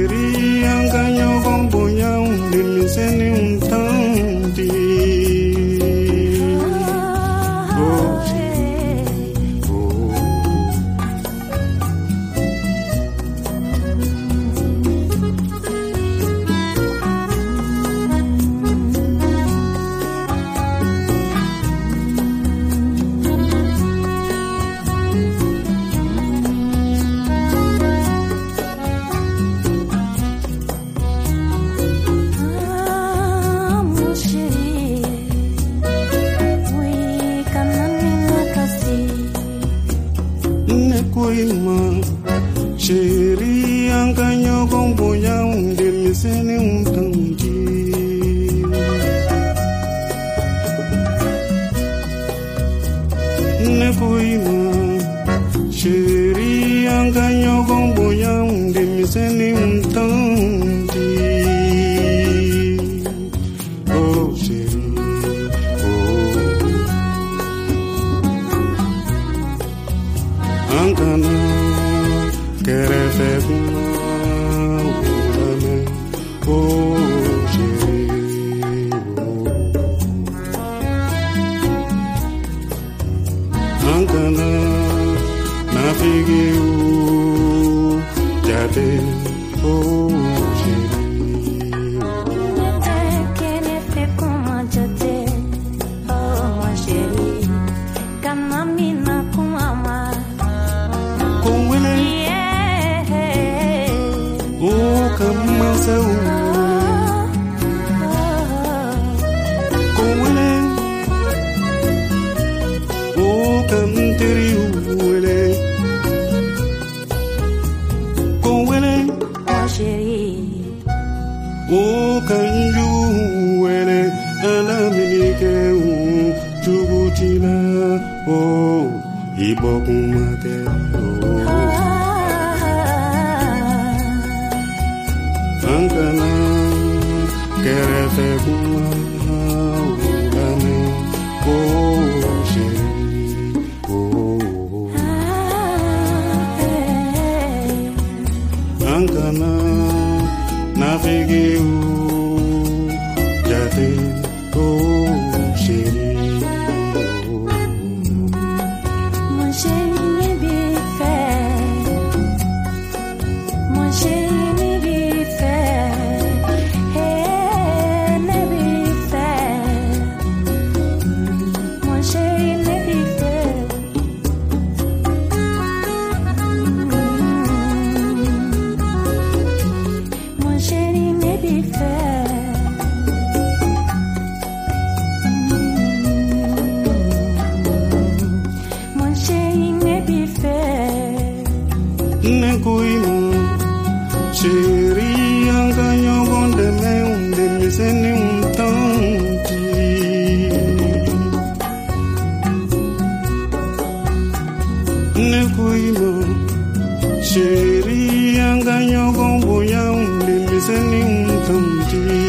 [211.46, 212.25] 둥지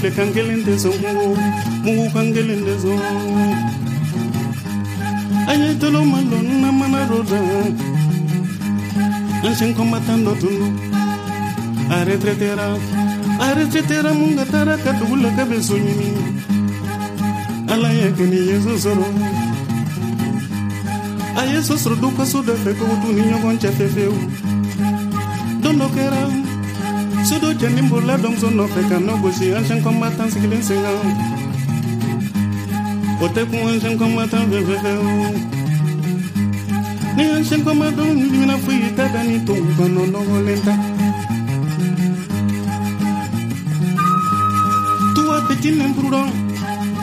[0.00, 1.36] Mungu kangelendezo Mungu
[1.84, 2.92] Mungu kangelendezo
[5.46, 7.04] Aye tolo malon na mana
[9.44, 10.72] Anshin combatando tundu
[11.90, 12.76] A retretera
[13.40, 16.16] A retretera munga tara kadula kabezo nyimi
[17.68, 17.92] Ala
[18.78, 19.04] zoro
[21.36, 24.14] Aye sosro duka suda teko utuni nyogon chafefeu
[25.94, 26.49] kera.
[27.30, 30.90] Sudo jani mbula dom so no feka no gosi Anshin combattant sigilen singa
[33.22, 35.02] Ote ku anshin combattant veve feu
[37.16, 40.20] Ni anshin combattant Mina fui tada ni no no
[45.14, 46.26] Toi petit imprudent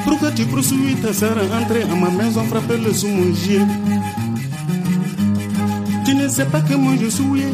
[0.04, 3.32] Pourquoi tu poursuis ta sœur entrer à ma maison frapper le sous mon
[6.04, 7.48] Tu ne sais pas que moi je suis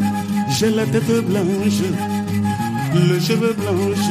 [0.58, 2.13] J'ai la tête blanche
[2.94, 4.10] Le cheveu blanche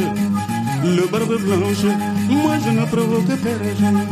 [0.84, 1.85] Le barbe blanche
[2.30, 4.07] Moi je ne provoque personne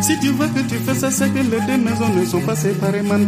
[0.00, 2.56] Si tu vois que tu fais ça, c'est que les deux maisons ne sont pas
[2.56, 3.18] séparément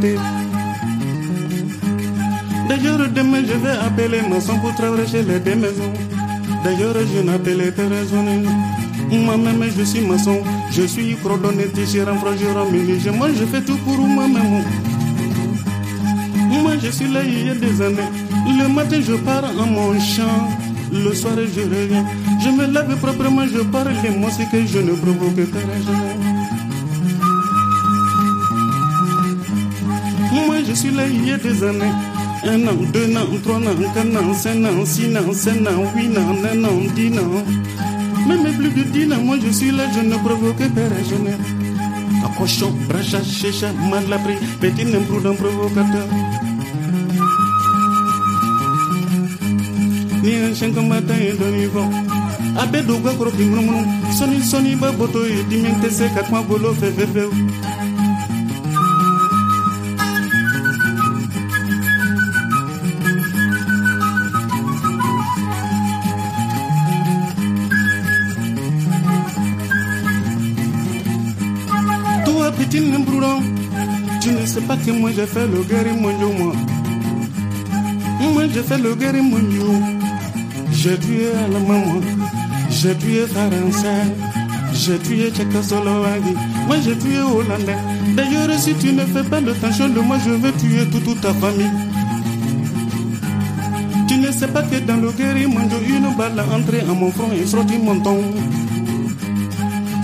[2.69, 5.93] D'ailleurs, demain, je vais appeler maçon pour travailler chez les deux maisons.
[6.65, 8.45] D'ailleurs, je n'appelle personne.
[9.11, 10.43] Moi-même, je suis maçon.
[10.73, 14.65] Je suis cordonné, t-shirt, en je Moi, je fais tout pour moi-même.
[16.87, 18.11] Je suis là il y a des années.
[18.47, 20.49] Le matin, je pars en mon champ.
[20.93, 22.07] Le soir, je reviens.
[22.41, 25.97] Je me lave proprement, je parle les mots, c'est que je ne provoque personne.
[30.33, 31.93] Moi je suis là il y a des années.
[32.45, 36.17] Un an, deux ans, trois ans, quatre ans, cinq ans, six ans, sept ans, huit
[36.17, 37.43] ans, neuf ans, dix ans.
[38.29, 41.35] Même plus de dix ans, moi je suis là, je ne provoque personne.
[42.25, 46.07] À cochon, bracha, chécha, mal appris, petit imprudent provocateur.
[50.27, 51.89] Ni de niveau.
[52.59, 52.83] Abe
[53.17, 54.79] kropi mrumrum, soni soni e.
[72.25, 73.43] Toi, petit imprudent,
[74.21, 76.53] tu ne sais pas que moi j'ai fait le guerre mondial, moi.
[78.33, 79.96] Moi j'ai fait le guerre mondial.
[80.87, 82.01] J'ai tué Allemand,
[82.71, 84.07] j'ai tué Français,
[84.73, 86.23] j'ai tué Tchécoslovaque,
[86.69, 87.75] moi j'ai tué Hollandais.
[88.15, 91.35] D'ailleurs, si tu ne fais pas de tension de moi, je vais tuer toute, ta
[91.35, 91.73] famille.
[94.07, 97.11] Tu ne sais pas que dans le guerre mondial, une balle a entré à mon
[97.11, 98.23] front et sorti mon ton.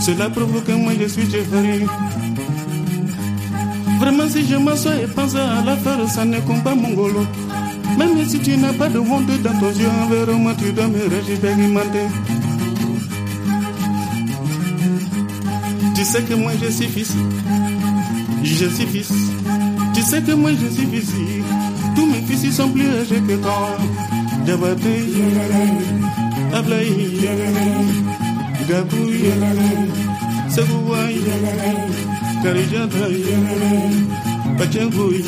[0.00, 1.86] Cela provoque que moi je suis Jeffrey.
[4.00, 7.24] Vraiment, si je m'assois et pense à l'affaire, ça ne compte pas mon golo.
[7.98, 10.98] Même si tu n'as pas de honte dans ton yeux envers moi, tu dois me
[11.08, 12.06] régimenter.
[15.94, 17.14] Tu sais que moi je suis fils.
[18.42, 19.12] Je suis fils.
[19.94, 21.12] Tu sais que moi je suis fils.
[21.94, 23.76] Tous mes fils ils sont plus âgés que toi.
[24.46, 24.80] Jabate,
[26.52, 26.90] Ablaï,
[28.68, 29.32] Gabouille,
[30.48, 31.20] Sebouaï,
[32.42, 33.08] Karijata,
[34.58, 35.20] bajangoye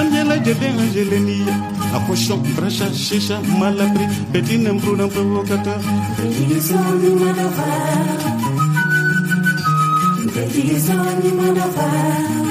[0.00, 1.54] anjela jede anjeleniya
[1.96, 4.06] akoshon brasha shisha malapri.
[4.32, 5.74] Betine mbruna provokata
[10.36, 12.45] Thank you.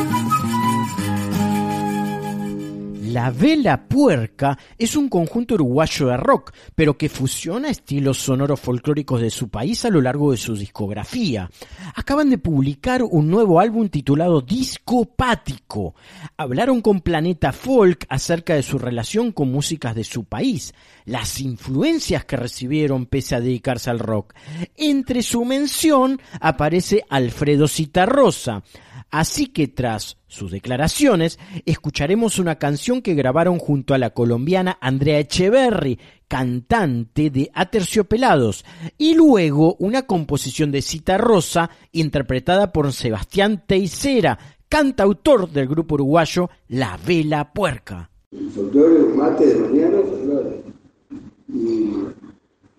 [3.26, 8.60] La La Vela Puerca es un conjunto uruguayo de rock, pero que fusiona estilos sonoros
[8.60, 11.50] folclóricos de su país a lo largo de su discografía.
[11.96, 15.96] Acaban de publicar un nuevo álbum titulado Discopático.
[16.38, 20.76] Hablaron con Planeta Folk acerca de su relación con músicas de su país,
[21.06, 24.36] las influencias que recibieron pese a dedicarse al rock.
[24.76, 28.62] Entre su mención aparece Alfredo Citarrosa.
[29.12, 35.20] Así que tras sus declaraciones, escucharemos una canción que grabaron junto a la colombiana Andrea
[35.20, 38.66] Echeverry, cantante de Aterciopelados,
[38.98, 44.38] y luego una composición de Cita Rosa interpretada por Sebastián Teisera,
[44.68, 48.10] cantautor del grupo uruguayo La Vela Puerca.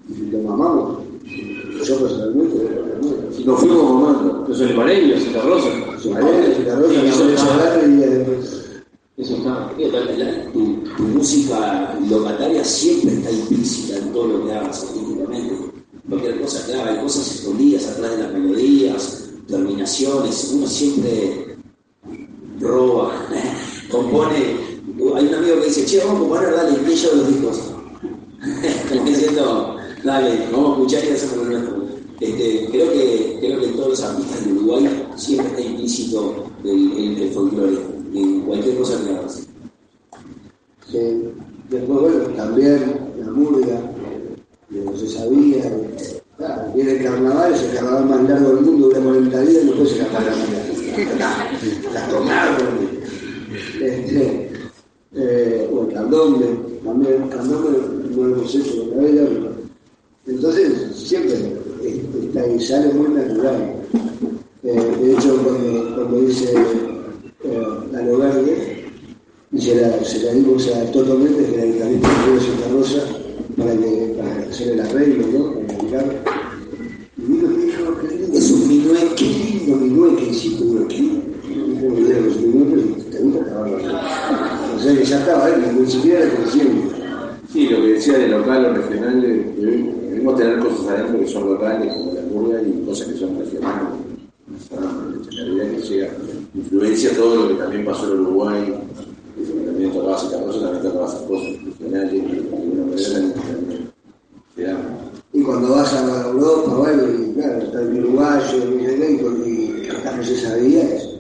[0.09, 0.99] Lo mamamos.
[1.87, 2.83] Yo personalmente,
[3.45, 4.45] Nos fuimos mamando.
[4.49, 5.69] Los olivareños, Santa Rosa.
[6.05, 6.95] Olivareños, Santa Rosa,
[9.19, 14.47] Y eso está- la- la- tu, tu música locataria siempre está implícita en todo lo
[14.47, 15.55] que hagas artísticamente.
[16.09, 20.51] Cualquier cosa que hagas, hay cosas escondidas atrás de las melodías, terminaciones.
[20.55, 21.57] Uno siempre
[22.61, 23.13] roba,
[23.91, 24.67] compone.
[25.17, 27.61] Hay un amigo que dice, che, vamos a componer, dale, incluyo de los discos.
[28.89, 31.87] Como diciendo, dale, vamos a escuchar y hacemos lo nuestro.
[32.21, 36.93] Este, creo, que, creo que en todos los artistas de Uruguay siempre está implícito el,
[36.93, 37.79] el, el folclore,
[38.15, 39.47] en cualquier cosa que hagas.
[40.91, 41.33] Sí.
[41.69, 43.81] Después, bueno, también la murga,
[44.71, 45.71] que no se sabía.
[46.39, 49.67] Claro, viene el carnaval, es el carnaval más largo del mundo, dura 40 días y
[49.67, 52.79] después se la para la La tomaron.
[53.81, 54.51] Este,
[55.15, 56.47] eh, o el candombe,
[56.85, 57.79] también el candombe
[58.15, 59.56] no lo hemos hecho con la pero-
[60.27, 61.35] entonces siempre
[62.21, 63.77] está ahí, sale muy natural.
[64.65, 66.53] Eh, de hecho, cuando, cuando dice
[67.45, 68.85] eh, a lo verde,
[69.53, 73.03] y se la, se la dimos a Toto Méndez, que el guitarrista de Santa Rosa,
[73.57, 75.55] para, que, para hacer el arreglo, ¿no?
[75.55, 76.23] Para dedicar.
[77.17, 78.39] Y vino y dijo, qué lindo.
[78.39, 78.99] Es un minué.
[79.17, 80.89] Qué lindo minué que hiciste, uno.
[80.89, 81.23] Qué lindo.
[81.47, 83.77] Dijo, mira, los minués, pero te gusta acabarlo.
[83.77, 85.73] O sea que ya estaba, ¿eh?
[85.81, 86.97] ni siquiera era consciente.
[87.53, 91.29] Sí, lo que decía de local o regional, eh, eh, debemos tener cosas adentro que
[91.29, 93.89] son locales, como la murga, y cosas que son regionales.
[95.31, 96.09] Realidad que llega,
[96.55, 98.75] influencia todo lo que también pasó en Uruguay,
[99.37, 103.93] que también tocaba Santa Rosa, también tocaba esas cosas regionales, y de alguna manera también
[104.55, 104.77] se.
[105.33, 110.29] Y cuando vas a Europa, bueno, y claro, está el uruguayo, y, y, y cantamos
[110.29, 111.11] esa día, es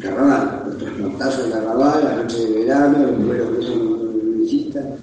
[0.00, 4.96] carnaval, nuestros plantazos de carnaval, la noche de verano, los primeros besos de visita.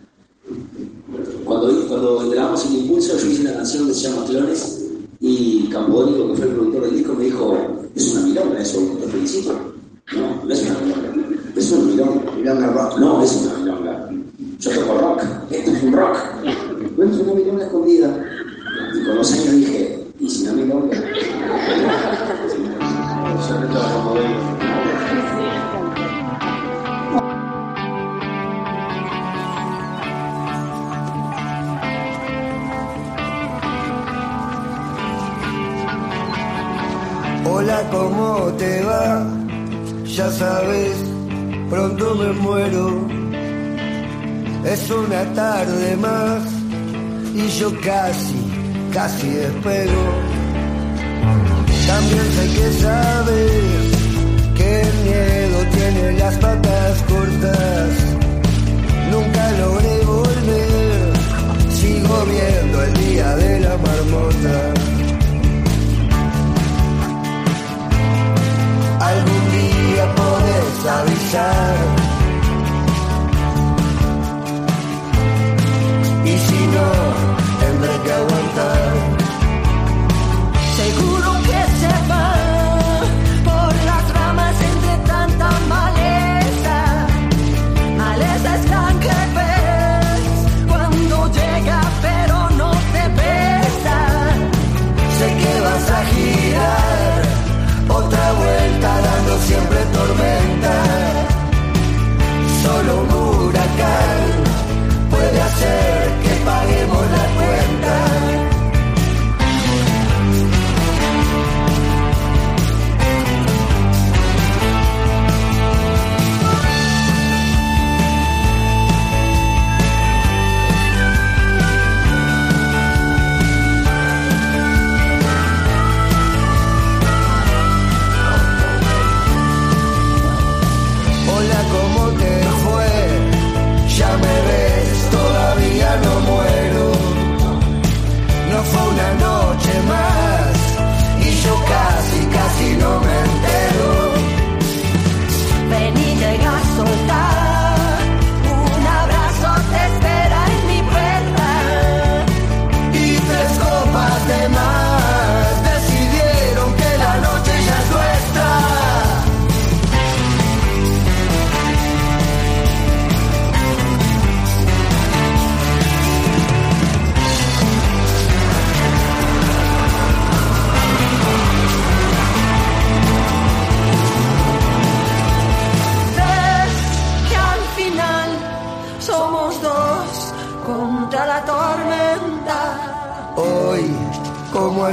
[2.03, 4.85] Cuando, grabamos el impulso, yo hice una canción que se llama Clones
[5.21, 7.57] y Campodónico, que fue el productor del disco, me dijo,
[7.95, 9.53] es una milonga eso, te felicito.
[10.13, 11.13] No, no es una milonga,
[11.55, 12.31] es una milonga.
[12.33, 12.99] Milonga rock.
[12.99, 14.09] No, es una milonga.
[14.59, 16.17] Yo toco rock, esto es un rock.
[16.97, 18.25] Bueno, es una milonga escondida.
[18.95, 20.97] Y con los años dije, ¿y si una milonga?
[37.73, 39.25] Hola, ¿cómo te va?
[40.05, 40.93] Ya sabes,
[41.71, 43.07] pronto me muero.
[44.63, 46.43] Es una tarde más
[47.33, 48.35] y yo casi,
[48.93, 50.03] casi despego.
[51.87, 53.91] También sé que sabes
[54.55, 57.89] que el miedo tiene las patas cortas.
[59.09, 61.13] Nunca logré volver,
[61.71, 64.72] sigo viendo el día de la marmota.
[70.83, 71.75] Podés avisar.
[76.25, 76.89] Y si no,
[77.59, 78.93] tendré que aguantar.
[80.75, 81.12] Seguro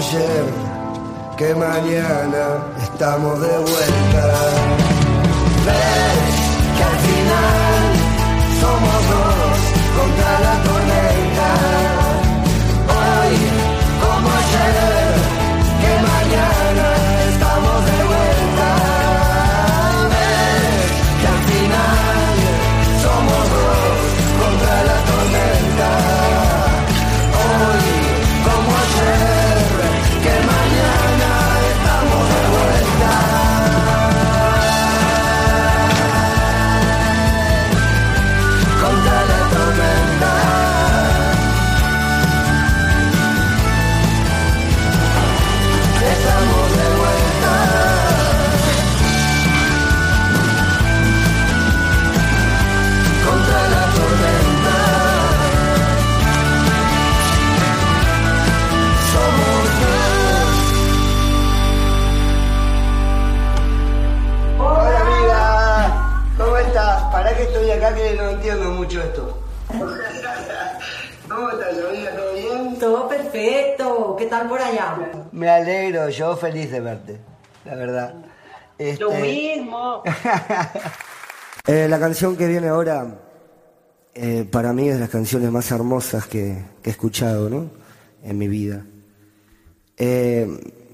[0.00, 0.44] ayer,
[1.36, 4.89] que mañana estamos de vuelta.
[68.98, 69.38] Esto.
[71.28, 71.76] ¿Cómo estás?
[72.16, 72.78] ¿Todo bien?
[72.78, 74.16] Todo perfecto.
[74.18, 74.96] ¿Qué tal por allá?
[75.30, 77.20] Me alegro, yo feliz de verte,
[77.64, 78.14] la verdad.
[78.76, 80.02] Este, Lo mismo.
[81.66, 83.16] eh, la canción que viene ahora,
[84.14, 87.70] eh, para mí es de las canciones más hermosas que, que he escuchado, ¿no?
[88.24, 88.84] En mi vida.
[89.96, 90.48] Eh,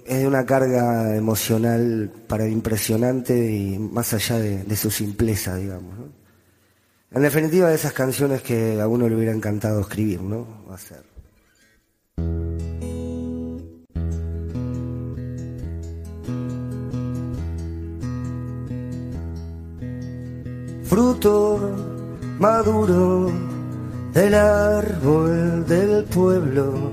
[0.05, 5.99] es de una carga emocional para impresionante y más allá de, de su simpleza, digamos,
[5.99, 6.26] ¿no?
[7.17, 10.47] En definitiva, de esas canciones que a uno le hubiera encantado escribir, ¿no?
[10.71, 11.03] Hacer.
[20.85, 21.59] fruto
[22.39, 23.31] maduro
[24.13, 26.93] del árbol del pueblo,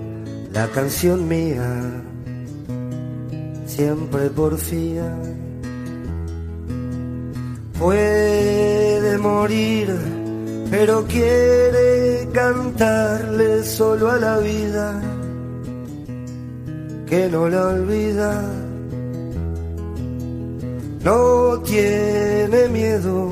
[0.52, 2.04] la canción mía
[3.66, 5.33] siempre porfía.
[7.80, 9.90] Puede morir,
[10.70, 15.02] pero quiere cantarle solo a la vida,
[17.08, 18.42] que no la olvida.
[21.04, 23.30] No tiene miedo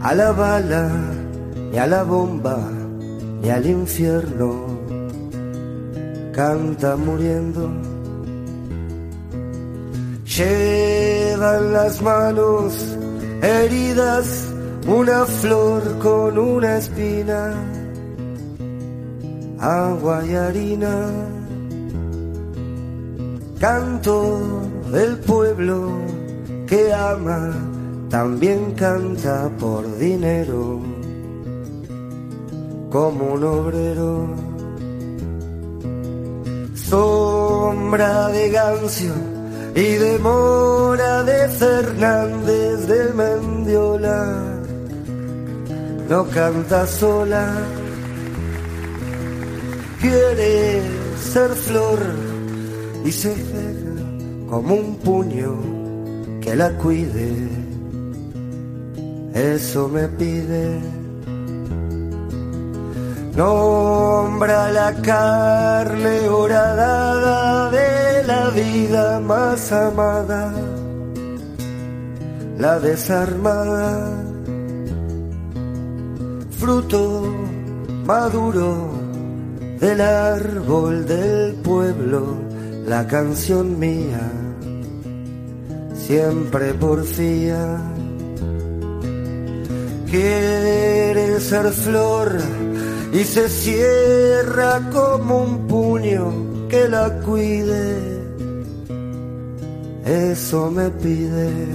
[0.00, 0.90] a la bala,
[1.70, 2.58] ni a la bomba,
[3.42, 4.76] ni al infierno.
[6.32, 7.70] Canta muriendo.
[10.24, 12.96] Lleva en las manos
[13.42, 14.48] heridas
[14.86, 17.54] una flor con una espina,
[19.58, 21.10] agua y harina.
[23.58, 25.90] Canto del pueblo
[26.66, 27.52] que ama
[28.10, 30.80] también canta por dinero,
[32.90, 34.28] como un obrero.
[36.74, 39.35] Sombra de Gancio
[39.76, 44.54] y de Mora de Fernández del Mendiola,
[46.08, 47.52] no canta sola,
[50.00, 50.80] quiere
[51.18, 51.98] ser flor
[53.04, 55.60] y se pega como un puño
[56.40, 57.48] que la cuide.
[59.34, 60.80] Eso me pide.
[63.36, 67.95] Nombra la carne horadada de
[68.26, 70.52] la vida más amada,
[72.58, 74.10] la desarmada,
[76.58, 77.34] fruto
[78.04, 78.90] maduro
[79.80, 82.36] del árbol del pueblo,
[82.86, 84.30] la canción mía,
[85.94, 87.78] siempre porfía
[90.10, 92.36] quiere ser flor
[93.12, 98.15] y se cierra como un puño que la cuide.
[100.06, 101.66] Eso me pide.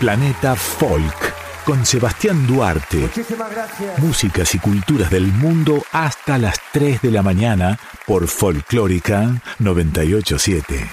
[0.00, 2.98] Planeta Folk con Sebastián Duarte.
[2.98, 3.98] Muchísimas gracias.
[4.00, 10.84] Músicas y culturas del mundo hasta las 3 de la mañana por Folclórica 987.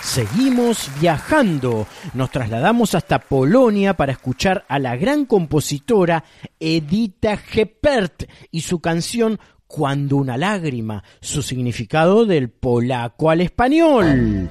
[0.00, 1.86] Seguimos viajando.
[2.14, 6.24] Nos trasladamos hasta Polonia para escuchar a la gran compositora
[6.58, 9.38] Edita Geppert y su canción
[9.76, 14.50] Cuando una lágrima, su significado del polaco al español.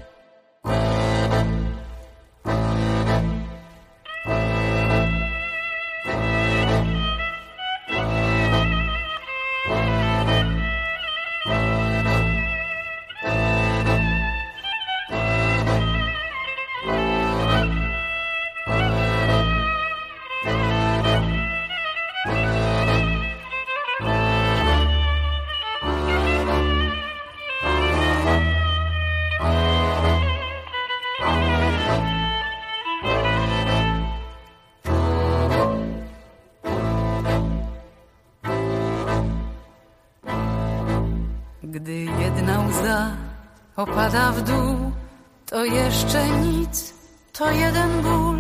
[44.06, 44.92] Opada w dół,
[45.46, 46.94] to jeszcze nic,
[47.34, 48.35] to jeden ból.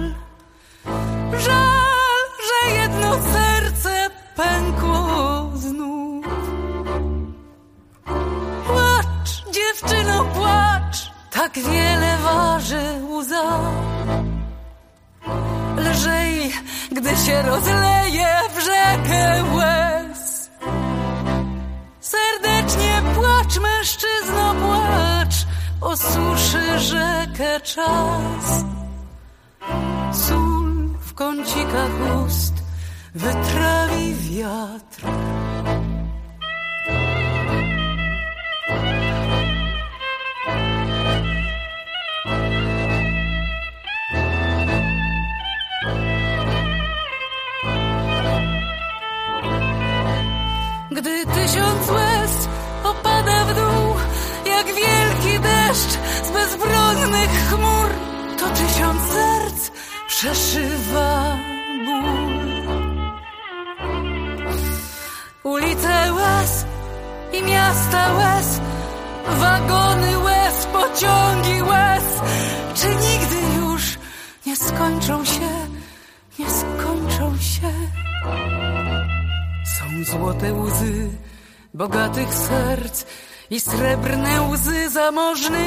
[85.16, 85.65] možný.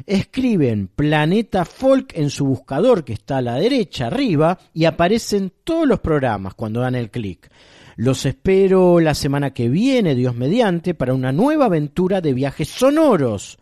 [0.06, 5.88] Escriben Planeta Folk en su buscador que está a la derecha arriba y aparecen todos
[5.88, 7.52] los programas cuando dan el clic.
[7.98, 13.58] Los espero la semana que viene, Dios mediante, para una nueva aventura de viajes sonoros.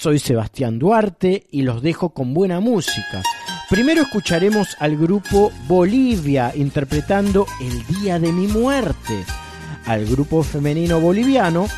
[0.00, 3.22] Soy Sebastián Duarte y los dejo con buena música.
[3.68, 9.26] Primero escucharemos al grupo Bolivia interpretando El Día de mi Muerte.
[9.84, 11.68] Al grupo femenino boliviano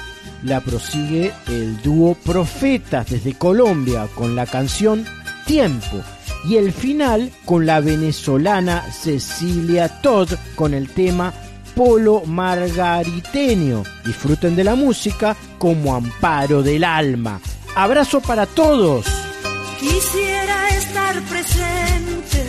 [0.45, 5.05] la prosigue el dúo Profetas desde Colombia con la canción
[5.45, 6.01] Tiempo.
[6.49, 11.35] Y el final con la venezolana Cecilia Todd con el tema
[11.75, 13.83] Polo Margariteño.
[14.07, 17.41] Disfruten de la música como amparo del alma.
[17.75, 19.07] Abrazo para todos.
[19.81, 22.43] Quisiera estar presente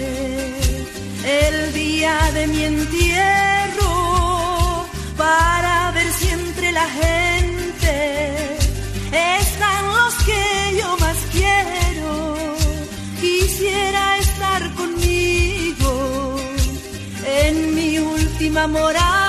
[1.26, 3.86] el día de mi entierro
[5.18, 8.58] para ver si entre la gente
[9.40, 12.36] están los que yo más quiero.
[13.22, 16.36] Quisiera estar conmigo
[17.26, 19.23] en mi última morada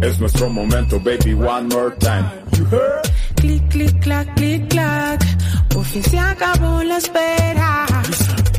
[0.00, 2.24] Es nuestro momento, baby, one more time.
[2.56, 3.02] You heard?
[3.36, 5.20] Clic, clic, clac, clic, clac.
[5.68, 7.86] Por fin se acabó la espera.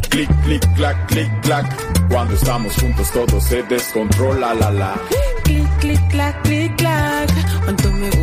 [0.10, 1.66] Clic, clic, clac, clic, clac.
[2.10, 4.94] Cuando estamos juntos todo se descontrola, la la.
[5.44, 7.30] Clic, clic, clac, clic, clac.
[7.64, 8.23] Cuánto me gusta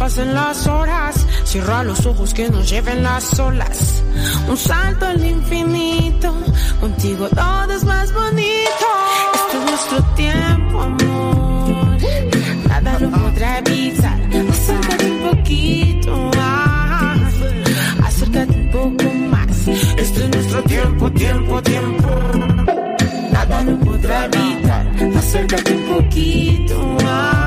[0.00, 1.26] pasen las horas.
[1.44, 4.02] Cierra los ojos que nos lleven las olas.
[4.48, 6.34] Un salto al infinito.
[6.80, 8.86] Contigo todo es más bonito.
[9.34, 11.98] Este es nuestro tiempo, amor.
[12.66, 14.18] Nada lo podrá evitar.
[14.50, 17.34] Acércate un poquito más.
[18.06, 19.68] Acércate un poco más.
[19.98, 22.08] Este es nuestro tiempo, tiempo, tiempo.
[23.32, 24.86] Nada lo podrá evitar.
[25.18, 27.39] Acércate un poquito más.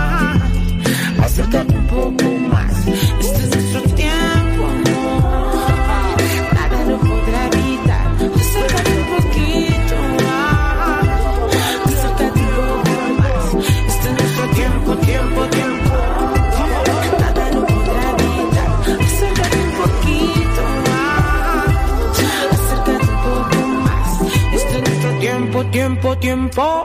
[25.73, 26.83] Tiempo, tiempo,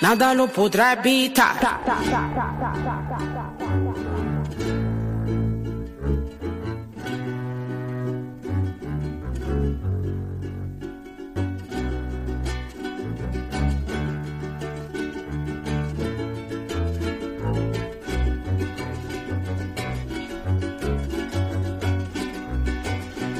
[0.00, 1.56] nada lo podrá evitar.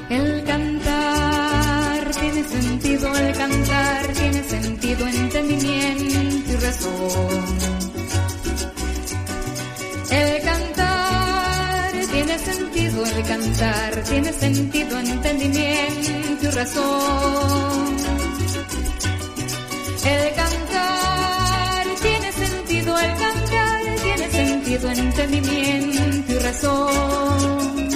[0.08, 3.59] El cantar tiene sentido, el cantar
[13.40, 17.96] cantar tiene sentido, entendimiento y razón.
[20.04, 27.88] El cantar tiene sentido, el cantar tiene sentido, entendimiento y razón.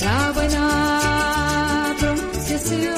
[0.00, 2.93] La buena pronunciación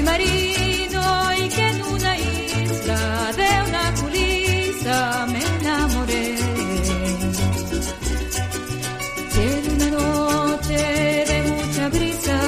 [0.00, 6.36] fui marino y que en una isla de una culisa me enamoré.
[9.34, 12.38] Y en una noche de mucha brisa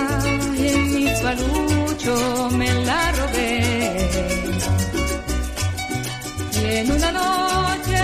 [0.59, 3.51] y en mi palucho me la robé.
[6.61, 8.03] Y en una noche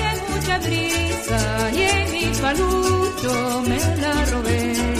[0.00, 4.99] de mucha brisa y en mi palucho me la robé.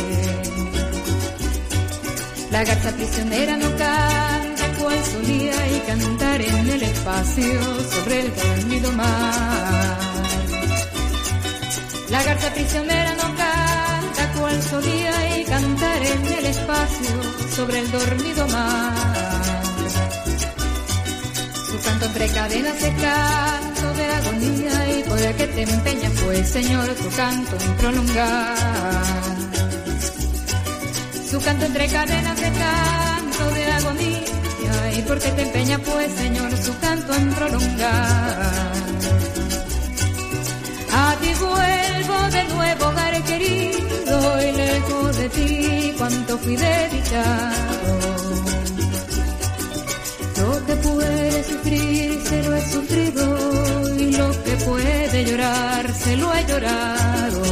[2.51, 7.61] La garza prisionera no canta cual solía y cantar en el espacio
[7.93, 9.99] sobre el dormido mar.
[12.11, 17.23] La garza prisionera no canta cual solía y cantar en el espacio
[17.55, 18.95] sobre el dormido mar.
[21.71, 26.49] Su canto entre cadenas es canto de agonía y por el que te empeñas pues
[26.49, 28.91] Señor tu canto en prolongar.
[31.31, 32.40] Su canto entre cadenas
[35.11, 38.73] porque te empeña pues Señor su canto en prolongar.
[41.03, 44.17] A ti vuelvo de nuevo hogar querido
[44.47, 47.93] y lejos de ti cuanto fui desdichado.
[50.41, 56.33] Lo que puede sufrir se lo he sufrido y lo que puede llorar se lo
[56.35, 57.43] he llorado.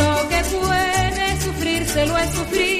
[0.00, 2.79] Lo que puede sufrir se lo he sufrido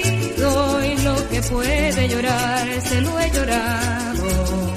[1.49, 4.71] puede llorar se lo he llorado.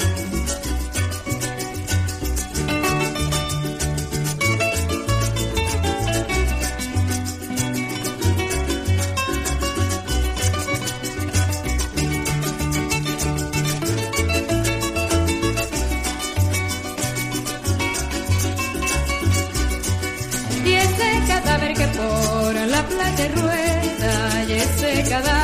[20.65, 25.44] Y ese cadáver que por la playa rueda, y ese cadáver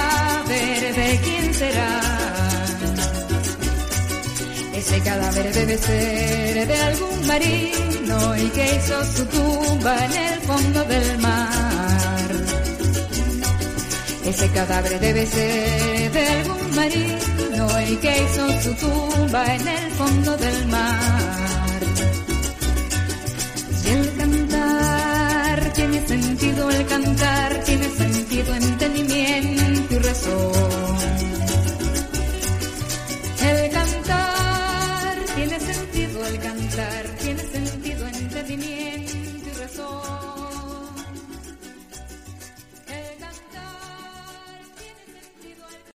[0.93, 2.01] de quién será.
[4.75, 10.85] Ese cadáver debe ser de algún marino y que hizo su tumba en el fondo
[10.85, 12.29] del mar.
[14.25, 20.37] Ese cadáver debe ser de algún marino y que hizo su tumba en el fondo
[20.37, 21.81] del mar.
[23.85, 30.80] Y el cantar tiene sentido, el cantar tiene sentido, entendimiento y razón.